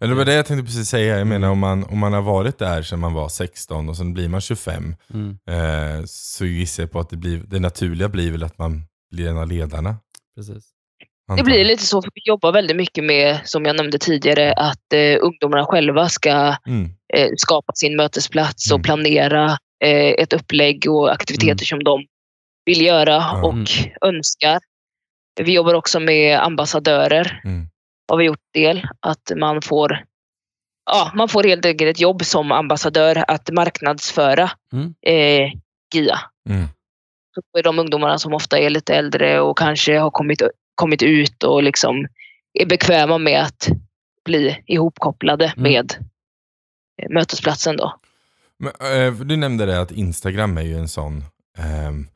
Ja, 0.00 0.06
det 0.06 0.14
var 0.14 0.24
det 0.24 0.34
jag 0.34 0.46
tänkte 0.46 0.64
precis 0.66 0.88
säga. 0.88 1.18
Jag 1.18 1.26
menar 1.26 1.48
Mm. 1.48 1.50
om 1.50 1.58
man, 1.58 1.84
om 1.84 1.98
man 1.98 2.12
har 2.12 2.22
varit 2.22 2.58
där 2.58 2.82
sedan 2.82 2.98
man 2.98 3.12
var 3.14 3.28
16 3.28 3.88
och 3.88 3.96
sen 3.96 4.14
blir 4.14 4.28
man 4.28 4.40
25 4.40 4.96
mm, 5.14 5.38
eh, 5.48 6.04
så 6.06 6.44
gissar 6.46 6.82
jag 6.82 6.90
på 6.92 7.00
att 7.00 7.10
det, 7.10 7.16
blir, 7.16 7.38
det 7.46 7.58
naturliga 7.60 8.08
blir 8.08 8.30
väl 8.32 8.42
att 8.42 8.58
man 8.58 8.82
blir 9.10 9.28
en 9.28 9.38
av 9.38 9.46
ledarna. 9.48 9.96
precis. 10.36 10.64
Det 11.36 11.42
blir 11.42 11.64
lite 11.64 11.82
så, 11.86 12.02
för 12.02 12.10
vi 12.14 12.20
jobbar 12.24 12.52
väldigt 12.52 12.76
mycket 12.76 13.04
med, 13.04 13.38
som 13.44 13.64
jag 13.64 13.76
nämnde 13.76 13.98
tidigare, 13.98 14.52
att 14.52 14.92
eh, 14.94 15.16
ungdomarna 15.20 15.66
själva 15.66 16.08
ska 16.08 16.56
Mm. 16.66 16.90
eh, 17.14 17.28
skapa 17.36 17.72
sin 17.74 17.96
mötesplats 17.96 18.70
och 18.70 18.76
Mm. 18.78 18.82
planera 18.82 19.58
eh, 19.84 20.08
ett 20.22 20.32
upplägg 20.32 20.84
och 20.90 21.12
aktiviteter 21.12 21.48
Mm. 21.50 21.58
som 21.66 21.84
de 21.84 22.06
vill 22.64 22.82
göra 22.86 23.12
Ja. 23.12 23.46
och 23.46 23.54
önskar. 24.08 24.60
Vi 25.40 25.52
jobbar 25.52 25.74
också 25.74 26.00
med 26.00 26.38
ambassadörer. 26.40 27.40
Mm. 27.44 27.66
Har 28.10 28.16
vi 28.18 28.24
gjort 28.24 28.40
del. 28.54 28.86
Att 29.00 29.32
man 29.36 29.62
får, 29.62 30.04
ja, 30.90 31.12
man 31.14 31.28
får 31.28 31.44
helt 31.44 31.64
enkelt 31.66 31.90
ett 31.90 32.00
jobb 32.00 32.24
som 32.24 32.52
ambassadör 32.52 33.24
att 33.28 33.50
marknadsföra 33.50 34.50
Mm. 34.72 34.94
eh, 35.06 35.52
GIA. 35.94 36.18
Mm. 36.50 36.66
Så 37.34 37.58
är 37.58 37.62
de 37.62 37.78
ungdomarna 37.78 38.18
som 38.18 38.34
ofta 38.34 38.58
är 38.58 38.70
lite 38.70 38.94
äldre 38.94 39.40
och 39.40 39.58
kanske 39.58 39.98
har 39.98 40.10
kommit, 40.10 40.42
kommit 40.78 41.02
ut 41.02 41.42
och 41.42 41.62
liksom 41.62 42.06
är 42.52 42.66
bekväma 42.66 43.18
med 43.18 43.42
att 43.42 43.68
bli 44.24 44.62
ihopkopplade 44.66 45.44
Mm. 45.56 45.62
med 45.72 45.92
eh, 47.02 47.10
mötesplatsen. 47.10 47.76
Då. 47.76 48.00
Men, 48.58 48.72
eh, 49.06 49.14
du 49.14 49.36
nämnde 49.36 49.66
det 49.66 49.80
att 49.80 49.90
Instagram 49.90 50.58
är 50.58 50.62
ju 50.62 50.74
en 50.74 50.88
sån 50.88 51.24
ehm, 51.58 52.06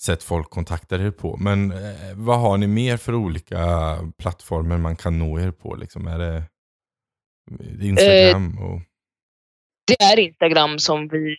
sätt 0.00 0.22
folk 0.22 0.50
kontaktar 0.50 0.98
er 0.98 1.10
på. 1.10 1.36
Men 1.36 1.72
eh, 1.72 1.78
vad 2.14 2.40
har 2.40 2.56
ni 2.58 2.66
mer 2.66 2.96
för 2.96 3.14
olika 3.14 3.58
plattformar 4.18 4.78
man 4.78 4.96
kan 4.96 5.18
nå 5.18 5.40
er 5.40 5.50
på? 5.50 5.74
Liksom? 5.74 6.06
Är 6.06 6.18
det 6.18 6.42
Instagram? 7.86 8.58
och, 8.58 8.80
Det 9.86 10.04
är 10.04 10.18
Instagram 10.18 10.78
som 10.78 11.08
vi, 11.08 11.36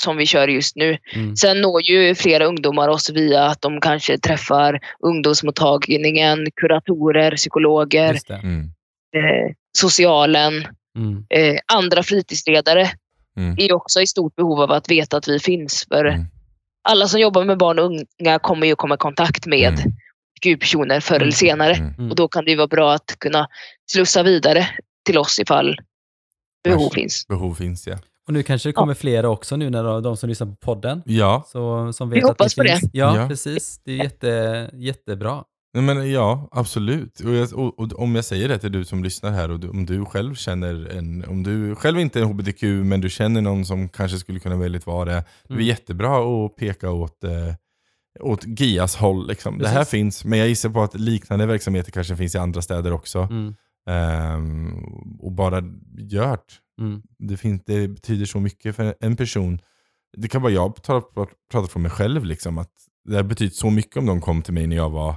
som 0.00 0.16
vi 0.16 0.26
kör 0.26 0.48
just 0.48 0.76
nu. 0.76 0.98
Mm. 1.14 1.36
Sen 1.36 1.60
når 1.60 1.82
ju 1.82 2.14
flera 2.14 2.44
ungdomar 2.44 2.88
oss 2.88 3.10
via 3.10 3.44
att 3.44 3.60
de 3.60 3.80
kanske 3.80 4.18
träffar 4.18 4.80
ungdomsmottagningen, 5.00 6.46
kuratorer, 6.56 7.36
psykologer, 7.36 8.18
mm, 8.30 8.60
eh, 9.16 9.54
socialen, 9.78 10.66
Mm. 10.96 11.24
eh, 11.30 11.58
andra 11.72 12.02
fritidsledare 12.02 12.90
mm, 13.36 13.56
är 13.58 13.72
också 13.72 14.00
i 14.00 14.06
stort 14.06 14.36
behov 14.36 14.60
av 14.60 14.72
att 14.72 14.90
veta 14.90 15.16
att 15.16 15.28
vi 15.28 15.38
finns. 15.40 15.86
För 15.88 16.04
Mm. 16.04 16.24
alla 16.88 17.08
som 17.08 17.20
jobbar 17.20 17.44
med 17.44 17.58
barn 17.58 17.78
och 17.78 17.84
unga 17.84 18.38
kommer 18.38 18.66
ju 18.66 18.76
komma 18.76 18.94
i 18.94 18.98
kontakt 18.98 19.46
med 19.46 19.68
Mm. 19.78 19.92
GU-personer 20.42 21.00
förr 21.00 21.14
Mm. 21.16 21.22
eller 21.22 21.32
senare. 21.32 21.74
mm. 21.74 21.94
Mm. 21.98 22.10
Och 22.10 22.16
då 22.16 22.28
kan 22.28 22.44
det 22.44 22.50
ju 22.50 22.56
vara 22.56 22.66
bra 22.66 22.92
att 22.92 23.16
kunna 23.18 23.48
slussa 23.90 24.22
vidare 24.22 24.68
till 25.04 25.18
oss 25.18 25.38
ifall 25.38 25.78
behov 26.64 26.90
finns. 26.90 27.26
Behov 27.26 27.54
finns 27.54 27.86
ja. 27.86 27.96
Och 28.26 28.32
nu 28.32 28.42
kanske 28.42 28.68
det 28.68 28.72
kommer 28.72 28.94
flera 28.94 29.28
också 29.28 29.56
nu 29.56 29.70
när 29.70 29.84
de, 29.84 30.02
de 30.02 30.16
som 30.16 30.28
lyssnar 30.28 30.46
på 30.46 30.54
podden. 30.56 31.02
Ja, 31.06 31.44
Så, 31.46 31.92
som 31.92 32.10
Vi 32.10 32.14
vet 32.14 32.24
att 32.24 32.30
hoppas 32.30 32.54
det 32.54 32.60
på 32.60 32.64
det. 32.68 32.78
finns. 32.78 32.90
Ja, 32.94 33.16
Ja. 33.16 33.28
precis. 33.28 33.80
Det 33.84 33.92
är 33.92 33.96
jätte, 34.04 34.70
jättebra. 34.74 35.44
Nej, 35.74 35.82
men 35.82 36.10
ja 36.10 36.48
absolut. 36.52 37.20
Och, 37.20 37.32
jag, 37.34 37.52
och, 37.58 37.78
och 37.80 37.98
om 38.02 38.14
jag 38.14 38.24
säger 38.24 38.48
det 38.48 38.58
till 38.58 38.72
du 38.72 38.84
som 38.84 39.04
lyssnar 39.04 39.30
här 39.30 39.50
och 39.50 39.60
du, 39.60 39.68
om 39.68 39.86
du 39.86 40.04
själv 40.04 40.34
känner 40.34 40.96
en, 40.96 41.24
om 41.28 41.42
du 41.42 41.74
själv 41.74 42.00
inte 42.00 42.20
är 42.20 42.24
hbtq 42.24 42.62
men 42.62 43.00
du 43.00 43.10
känner 43.10 43.40
någon 43.40 43.64
som 43.66 43.88
kanske 43.88 44.18
skulle 44.18 44.40
kunna 44.40 44.56
väldigt 44.56 44.86
vara 44.86 45.04
det. 45.04 45.24
Det 45.44 45.52
är 45.54 45.56
Mm. 45.56 45.66
jättebra 45.66 46.18
att 46.46 46.56
peka 46.56 46.90
åt, 46.90 47.24
eh, 47.24 47.30
åt 48.20 48.44
GIAs 48.46 48.96
håll. 48.96 49.28
Liksom. 49.28 49.58
Det 49.58 49.68
här 49.68 49.84
finns, 49.84 50.24
men 50.24 50.38
jag 50.38 50.48
gissar 50.48 50.68
på 50.70 50.82
att 50.82 50.94
liknande 51.00 51.46
verksamheter 51.46 51.92
kanske 51.92 52.16
finns 52.16 52.34
i 52.34 52.38
andra 52.38 52.62
städer 52.62 52.92
också. 52.92 53.18
Mm. 53.18 53.54
Ehm, 53.86 54.74
och 55.18 55.32
bara 55.32 55.62
gjort. 55.96 56.60
Mm. 56.80 57.02
Det, 57.18 57.36
finns, 57.36 57.62
det 57.66 57.88
betyder 57.88 58.26
så 58.26 58.40
mycket 58.40 58.76
för 58.76 58.94
en 59.00 59.16
person. 59.16 59.58
Det 60.16 60.28
kan 60.28 60.42
vara 60.42 60.52
jag 60.52 60.82
prata 60.82 61.26
prata 61.50 61.68
för 61.68 61.80
mig 61.80 61.90
själv. 61.90 62.24
Liksom, 62.24 62.58
att 62.58 62.70
det 63.04 63.16
har 63.16 63.22
betytt 63.22 63.54
så 63.54 63.70
mycket 63.70 63.96
om 63.96 64.06
de 64.06 64.20
kom 64.20 64.42
till 64.42 64.54
mig 64.54 64.66
när 64.66 64.76
jag 64.76 64.90
var 64.90 65.16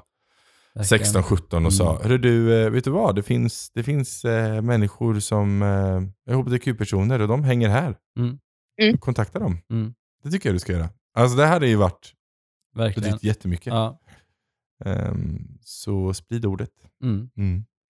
Verkligen. 0.76 1.04
16-17 1.24 1.66
och 1.66 1.74
sa, 1.74 1.90
Mm. 1.92 2.02
Hörru 2.04 2.18
du, 2.18 2.62
eh, 2.64 2.70
vet 2.70 2.84
du 2.84 2.90
vad? 2.92 3.16
Det 3.16 3.24
finns, 3.24 3.72
det 3.74 3.84
finns 3.84 4.26
eh, 4.26 4.62
människor 4.62 5.20
som 5.20 5.62
eh, 5.62 6.34
är 6.34 6.36
hbtq-personer 6.36 7.22
och 7.22 7.28
de 7.28 7.44
hänger 7.44 7.70
här. 7.70 7.96
Mm. 8.20 8.40
Mm. 8.82 8.98
Kontakta 8.98 9.40
dem. 9.40 9.58
Mm. 9.72 9.94
Det 10.24 10.32
tycker 10.32 10.50
jag 10.50 10.56
du 10.56 10.60
ska 10.60 10.74
göra. 10.74 10.90
Alltså 11.14 11.38
det 11.38 11.46
här 11.46 11.60
har 11.60 11.68
ju 11.68 11.76
varit, 11.76 12.14
Verkligen. 12.76 13.12
betytt 13.12 13.24
jättemycket. 13.24 13.68
Ja. 13.68 14.00
Ehm, 14.86 15.58
så 15.62 16.14
sprid 16.14 16.46
ordet. 16.46 16.70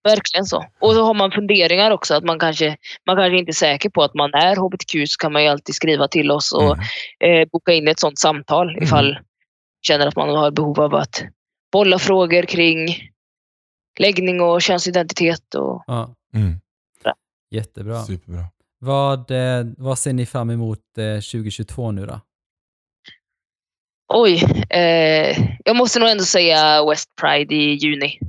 Verkligen 0.03 0.45
så. 0.45 0.65
Och 0.79 0.93
så 0.93 1.03
har 1.03 1.13
man 1.13 1.31
funderingar 1.31 1.91
också. 1.91 2.13
att 2.15 2.23
Man 2.23 2.39
kanske, 2.39 2.77
man 3.07 3.15
kanske 3.15 3.38
inte 3.38 3.49
är 3.51 3.53
säker 3.53 3.89
på 3.89 4.03
att 4.03 4.13
man 4.13 4.33
är 4.33 4.55
hbtq 4.55 5.10
så 5.12 5.17
kan 5.17 5.33
man 5.33 5.43
ju 5.43 5.49
alltid 5.49 5.75
skriva 5.75 6.07
till 6.07 6.31
oss 6.31 6.51
och 6.51 6.77
Mm. 7.23 7.41
eh, 7.41 7.47
boka 7.51 7.73
in 7.73 7.88
ett 7.88 7.99
sånt 7.99 8.19
samtal 8.19 8.69
Mm. 8.69 8.83
ifall 8.83 9.17
känner 9.81 10.07
att 10.07 10.15
man 10.15 10.29
har 10.29 10.51
behov 10.51 10.79
av 10.79 10.95
att 10.95 11.23
bolla 11.71 11.99
frågor 11.99 12.43
kring 12.43 12.88
läggning 13.99 14.41
och 14.41 14.62
könsidentitet. 14.62 15.55
Och, 15.55 15.83
Ja. 15.88 16.15
Mm. 16.33 16.60
Jättebra. 17.51 18.03
Superbra. 18.03 18.43
Vad, 18.79 19.31
eh, 19.31 19.65
vad 19.77 19.99
ser 19.99 20.13
ni 20.13 20.25
fram 20.25 20.49
emot 20.49 20.79
eh, 20.97 21.21
2022 21.21 21.91
nu 21.91 22.05
då? 22.05 22.21
oj, 24.13 24.43
eh, 24.69 25.38
jag 25.65 25.75
måste 25.75 25.99
nog 25.99 26.10
ändå 26.10 26.23
säga 26.23 26.86
West 26.89 27.10
Pride 27.21 27.55
i 27.55 27.73
juni. 27.73 28.19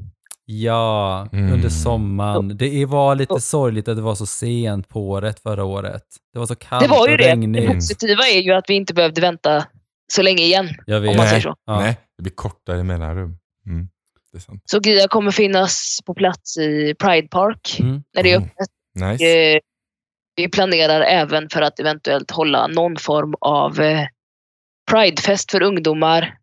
Ja, 0.50 1.28
Mm. 1.32 1.52
under 1.52 1.68
sommaren. 1.68 2.56
Det 2.56 2.86
var 2.86 3.14
lite 3.14 3.40
sorgligt 3.40 3.88
att 3.88 3.96
det 3.96 4.02
var 4.02 4.14
så 4.14 4.26
sent 4.26 4.88
på 4.88 5.08
året 5.08 5.40
förra 5.40 5.64
året. 5.64 6.02
Det 6.32 6.38
var 6.38 6.46
så 6.46 6.54
kallt 6.54 6.82
Det 6.84 6.88
var 6.88 7.06
ju 7.08 7.12
och 7.12 7.18
det. 7.18 7.24
Det 7.24 7.30
regnigt. 7.30 7.74
positiva 7.74 8.22
är 8.22 8.40
ju 8.40 8.52
att 8.52 8.64
vi 8.70 8.74
inte 8.74 8.94
behövde 8.94 9.20
vänta 9.20 9.64
så 10.12 10.22
länge 10.22 10.42
igen. 10.42 10.68
Jag 10.86 11.00
vet. 11.00 11.10
Om 11.10 11.16
man 11.16 11.26
säger 11.26 11.32
Nej, 11.36 11.42
så. 11.42 11.54
Ja. 11.64 11.80
nej, 11.80 11.96
det 12.16 12.22
blir 12.22 12.32
kortare 12.32 12.82
mellanrum. 12.82 13.38
Mm. 13.66 13.88
Det 14.32 14.38
är 14.38 14.40
sant. 14.40 14.62
Så 14.66 14.80
GIA 14.84 15.08
kommer 15.08 15.30
finnas 15.30 15.98
på 16.06 16.14
plats 16.14 16.58
i 16.58 16.94
Pride 16.98 17.28
Park 17.28 17.76
Mm. 17.80 18.02
när 18.14 18.22
det 18.22 18.32
är 18.32 18.36
Mm. 18.36 18.48
öppet. 18.48 18.68
Nice. 19.10 19.24
Eh, 19.54 19.58
vi 20.36 20.48
planerar 20.48 21.00
även 21.00 21.48
för 21.48 21.62
att 21.62 21.80
eventuellt 21.80 22.30
hålla 22.30 22.66
någon 22.66 22.96
form 22.96 23.34
av 23.40 23.80
eh, 23.80 24.06
pridefest 24.90 25.50
för 25.50 25.62
ungdomar 25.62 26.34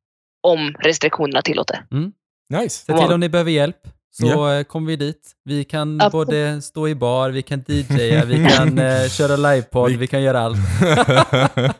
om 0.44 0.76
restriktionerna 0.80 1.42
tillåter. 1.42 1.86
Nice. 2.50 2.86
Se 2.86 2.98
till 2.98 3.14
om 3.14 3.20
ni 3.20 3.30
behöver 3.30 3.52
hjälp 3.52 3.88
så 4.12 4.26
Ja. 4.28 4.54
eh, 4.56 4.64
kommer 4.64 4.88
vi 4.88 4.96
dit. 4.96 5.32
Vi 5.44 5.64
kan 5.64 6.02
Absolut. 6.02 6.28
både 6.28 6.62
stå 6.62 6.88
i 6.88 6.96
bar, 6.96 7.30
vi 7.30 7.42
kan 7.42 7.64
DJa, 7.68 8.26
vi 8.26 8.48
kan 8.58 8.80
eh, 8.80 9.08
köra 9.10 9.36
livepodd, 9.36 9.92
Vi- 9.92 9.98
vi 9.98 10.08
kan 10.08 10.22
göra 10.22 10.40
allt. 10.40 10.58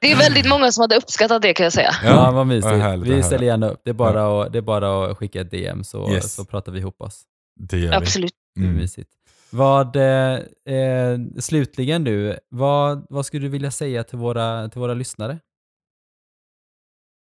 Det 0.00 0.12
är 0.12 0.16
väldigt 0.16 0.48
många 0.48 0.72
som 0.72 0.80
hade 0.82 0.96
uppskattat 0.96 1.42
det 1.42 1.54
kan 1.54 1.64
jag 1.64 1.72
säga. 1.72 1.90
Ja, 2.04 2.30
vad 2.30 2.46
mysigt. 2.46 2.64
vad 2.64 2.80
härligt 2.80 3.06
vi 3.12 3.22
ställer 3.22 3.46
gärna 3.46 3.68
upp. 3.68 3.80
Det 3.84 3.90
är 3.90 3.94
bara, 3.94 4.42
att, 4.42 4.52
det 4.52 4.58
är 4.58 4.62
bara 4.62 5.10
att 5.10 5.16
skicka 5.18 5.40
ett 5.40 5.50
DM 5.50 5.84
så, 5.84 6.10
Yes. 6.12 6.34
så 6.34 6.44
pratar 6.44 6.72
vi 6.72 6.78
ihop 6.78 7.00
oss. 7.00 7.22
Det 7.60 7.78
gör 7.78 7.90
vi. 7.90 7.96
Absolut. 7.96 8.32
Det 8.54 8.60
är 8.60 8.64
Mm. 8.64 8.76
mysigt. 8.76 9.10
Vad, 9.50 9.96
eh, 9.96 10.34
eh, 10.76 11.18
slutligen 11.40 12.04
nu, 12.04 12.38
vad, 12.48 13.06
vad 13.10 13.26
skulle 13.26 13.46
du 13.46 13.48
vilja 13.50 13.70
säga 13.70 14.04
till 14.04 14.18
våra, 14.18 14.68
till 14.68 14.80
våra 14.80 14.94
lyssnare? 14.94 15.38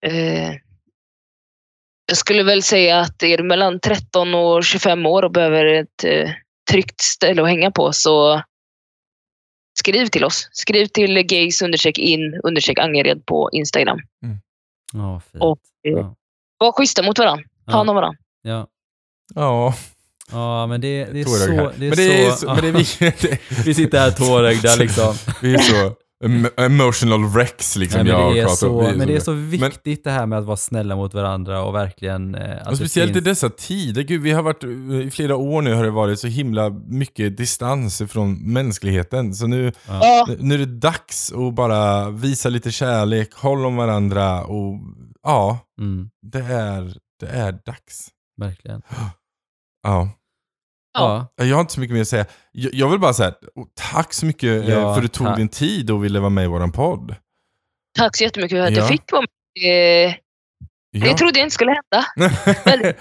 Eh, 0.07 0.55
jag 2.09 2.17
skulle 2.17 2.43
väl 2.43 2.63
säga 2.63 3.01
att 3.01 3.23
är 3.23 3.37
du 3.37 3.45
mellan 3.45 3.81
13 3.81 4.35
och 4.35 4.65
25 4.65 5.07
år 5.07 5.23
och 5.23 5.33
behöver 5.33 5.65
ett 5.65 6.05
eh, 6.05 6.31
tryggt 6.71 7.01
ställe 7.01 7.43
att 7.43 7.49
hänga 7.49 7.71
på 7.71 7.93
så 7.93 8.43
skriv 9.79 10.07
till 10.07 10.25
oss. 10.25 10.49
Skriv 10.53 10.87
till 10.87 11.23
gays 11.23 11.63
in 11.99 12.41
Angered 12.79 13.27
på 13.27 13.51
Instagram. 13.53 13.99
Ja, 14.93 15.21
fint. 15.33 15.43
Och, 15.43 15.61
eh, 15.87 15.93
ja. 15.93 16.15
Var 16.59 16.73
schyssta 16.73 17.03
mot 17.03 17.19
varandra. 17.19 17.45
Ta 17.67 17.73
hand 17.73 17.91
om 17.91 17.97
varandra. 17.97 18.19
Ja. 18.43 18.67
Ja, 19.35 19.75
ja, 20.31 20.67
men 20.67 20.81
det, 20.81 21.05
det 21.05 21.21
är 21.21 21.25
så... 21.25 21.47
Det 21.47 21.87
är 21.87 21.89
men 21.89 21.91
det 21.97 22.27
är 22.27 22.31
så, 22.31 22.37
så, 22.37 22.47
men 22.47 22.63
det 22.63 22.69
är 22.69 22.73
vi, 22.73 23.29
det, 23.29 23.39
vi 23.65 23.75
sitter 23.75 23.99
här 23.99 24.11
tårögda 24.11 24.75
liksom. 24.79 25.15
vi 25.43 25.55
är 25.55 25.59
så 25.59 25.95
emotional 26.57 27.25
wrecks 27.25 27.77
liksom. 27.77 28.05
Nej, 28.07 28.13
men, 28.13 28.23
jag 28.23 28.35
det 28.35 28.41
är 28.41 28.47
så, 28.49 28.83
men 28.97 29.09
det 29.09 29.17
är 29.17 29.21
så 29.21 29.31
Men- 29.33 29.51
viktigt 29.51 30.05
det 30.05 30.11
här 30.11 30.27
med 30.27 30.39
att 30.39 30.45
vara 30.45 30.57
snälla 30.57 30.97
mot 30.97 31.15
varandra 31.15 31.63
och 31.63 31.75
verkligen... 31.75 32.35
Eh, 32.35 32.61
att 32.63 32.69
Och 32.69 32.77
speciellt 32.77 33.11
i 33.11 33.15
finns- 33.15 33.25
dessa 33.25 33.51
tider. 33.51 34.03
Gud, 34.03 34.23
vi 34.23 34.31
har 34.33 34.43
varit, 34.43 34.65
i 35.07 35.11
flera 35.11 35.37
år 35.37 35.63
nu 35.63 35.75
har 35.75 35.85
det 35.85 35.91
varit 35.91 36.19
så 36.21 36.27
himla 36.27 36.71
mycket 36.87 37.37
distans 37.37 38.03
från 38.09 38.53
mänskligheten. 38.53 39.35
Så 39.35 39.47
nu, 39.47 39.73
Ja, 39.89 40.29
nu 40.39 40.55
är 40.55 40.59
det 40.59 40.67
dags 40.79 41.33
att 41.33 41.55
bara 41.55 42.11
visa 42.11 42.49
lite 42.49 42.71
kärlek, 42.71 43.35
håll 43.35 43.67
om 43.67 43.77
varandra 43.77 44.45
och 44.45 44.81
ja, 45.23 45.59
Mm, 45.81 46.11
det 46.23 46.39
är, 46.45 46.95
det 47.21 47.27
är 47.27 47.53
dags. 47.53 48.09
verkligen. 48.41 48.83
Ja. 49.83 50.11
Ja. 50.99 51.45
Jag 51.45 51.57
har 51.57 51.61
inte 51.61 51.73
så 51.73 51.81
mycket 51.81 51.95
mer 51.95 52.01
att 52.03 52.09
säga. 52.09 52.27
Jag, 52.53 52.75
jag 52.75 52.89
vill 52.89 53.01
bara 53.01 53.13
säga 53.13 53.33
oh, 53.55 53.67
tack 53.93 54.13
så 54.13 54.27
mycket 54.27 54.65
eh, 54.65 54.71
Ja, 54.71 54.81
för 54.95 54.97
att 54.97 55.03
du 55.03 55.09
tog 55.09 55.27
tack. 55.27 55.37
din 55.37 55.49
tid 55.49 55.91
och 55.91 56.05
ville 56.05 56.21
vara 56.21 56.31
med 56.31 56.45
i 56.45 56.47
våran 56.47 56.73
podd. 56.73 57.15
tack 57.99 58.17
så 58.17 58.25
jättemycket 58.25 58.59
för 58.59 58.65
att 58.67 58.71
Ja. 58.73 58.77
jag 58.79 58.89
fick 58.89 59.13
vara 59.13 59.23
med. 59.63 60.07
Eh, 60.09 60.15
Ja. 60.91 61.05
Det 61.07 61.15
trodde 61.15 61.39
jag 61.39 61.47
inte 61.47 61.55
skulle 61.55 61.71
hända. 61.71 62.07
Väldigt, 62.65 62.97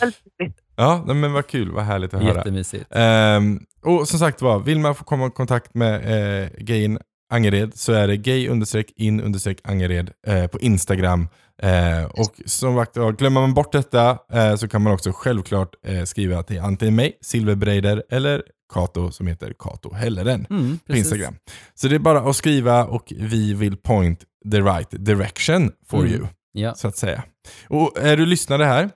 väldigt 0.00 0.20
roligt. 0.40 0.56
ja, 0.76 1.04
men 1.06 1.32
vad 1.32 1.46
kul, 1.46 1.70
vad 1.70 1.84
härligt 1.84 2.14
att 2.14 2.22
höra. 2.22 2.34
Jättemysigt. 2.34 2.84
Ehm, 2.90 3.60
och 3.84 4.08
som 4.08 4.18
sagt 4.18 4.42
var, 4.42 4.58
vill 4.58 4.78
man 4.78 4.94
få 4.94 5.04
komma 5.04 5.26
i 5.26 5.30
kontakt 5.30 5.74
med 5.74 5.94
eh, 6.42 6.48
gayn 6.58 6.98
Angered 7.30 7.74
så 7.74 7.92
är 7.92 8.08
det 8.08 8.16
gay 8.16 8.48
understreck 8.48 8.92
in 8.96 9.20
understreck 9.20 9.58
Angered 9.64 10.10
eh, 10.26 10.46
på 10.46 10.60
Instagram. 10.60 11.28
Eh, 11.62 12.04
och 12.04 12.34
som 12.46 12.76
sagt, 12.76 12.94
glömmer 13.18 13.40
man 13.40 13.54
bort 13.54 13.72
detta 13.72 14.18
eh, 14.32 14.56
så 14.56 14.68
kan 14.68 14.82
man 14.82 14.92
också 14.92 15.12
självklart 15.14 15.74
eh, 15.86 16.04
skriva 16.04 16.42
till 16.42 16.60
antingen 16.60 16.94
mig, 16.96 17.18
Silverbreider, 17.20 18.02
eller 18.10 18.42
Kato 18.72 19.10
som 19.12 19.26
heter 19.26 19.52
Kato 19.58 19.94
Helleren 19.94 20.46
Mm, 20.50 20.78
på. 20.86 20.96
Instagram. 20.96 21.34
Så 21.74 21.88
det 21.88 21.94
är 21.94 21.98
bara 21.98 22.20
att 22.30 22.36
skriva 22.36 22.84
och 22.84 23.12
vi 23.16 23.54
vill 23.54 23.76
point 23.76 24.20
the 24.52 24.60
right 24.60 24.88
direction 24.90 25.72
for 25.90 25.98
Mm. 26.00 26.12
you, 26.12 26.26
Ja. 26.52 26.74
så 26.74 26.88
att 26.88 26.96
säga. 26.96 27.22
Och 27.68 27.98
är 27.98 28.16
du 28.16 28.26
lyssnare 28.26 28.64
här 28.64 28.90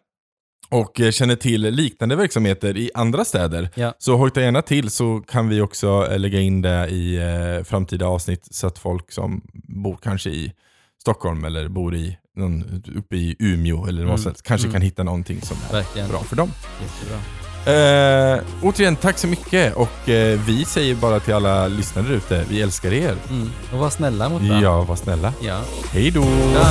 och 0.68 1.00
eh, 1.00 1.10
känner 1.10 1.36
till 1.36 1.60
liknande 1.62 2.16
verksamheter 2.16 2.76
i 2.76 2.90
andra 2.94 3.24
städer, 3.24 3.68
Ja. 3.74 3.94
så 3.98 4.16
hojta 4.16 4.40
gärna 4.40 4.62
till 4.62 4.90
så 4.90 5.20
kan 5.28 5.48
vi 5.48 5.60
också 5.60 6.08
eh, 6.10 6.18
lägga 6.18 6.40
in 6.40 6.62
det 6.62 6.88
i 6.88 7.16
eh, 7.16 7.64
framtida 7.64 8.06
avsnitt 8.06 8.48
så 8.50 8.66
att 8.66 8.78
folk 8.78 9.12
som 9.12 9.40
bor 9.52 9.98
kanske 10.02 10.30
i 10.30 10.52
Stockholm 11.00 11.44
eller 11.44 11.68
bor 11.68 11.94
i 11.94 12.18
någon, 12.36 12.82
uppe 12.96 13.16
i 13.16 13.36
Umeå 13.38 13.86
eller 13.86 14.04
vad 14.04 14.14
Mm. 14.18 14.24
helst, 14.24 14.42
kanske 14.42 14.66
Mm. 14.66 14.72
kan 14.72 14.82
hitta 14.82 15.02
någonting 15.02 15.40
som 15.42 15.56
är 15.68 15.72
Verkligen. 15.72 16.08
bra 16.08 16.18
för 16.24 16.36
dem. 16.36 16.50
Jättebra. 16.82 17.18
Eh, 17.66 18.40
återigen, 18.62 18.96
tack 18.96 19.18
så 19.18 19.26
mycket 19.26 19.74
och 19.76 20.08
eh, 20.08 20.40
vi 20.46 20.64
säger 20.64 20.94
bara 20.94 21.20
till 21.20 21.34
alla 21.34 21.68
lyssnare 21.68 22.14
ute, 22.14 22.44
vi 22.50 22.62
älskar 22.62 22.92
er. 22.92 23.16
Mm. 23.30 23.50
Och 23.72 23.78
var 23.78 23.90
snälla 23.90 24.28
mot 24.28 24.42
varandra. 24.42 24.60
Ja, 24.62 24.82
var 24.82 24.96
snälla. 24.96 25.32
Ja. 25.42 25.60
Hej 25.92 26.10
då! 26.10 26.24
Ja. 26.54 26.66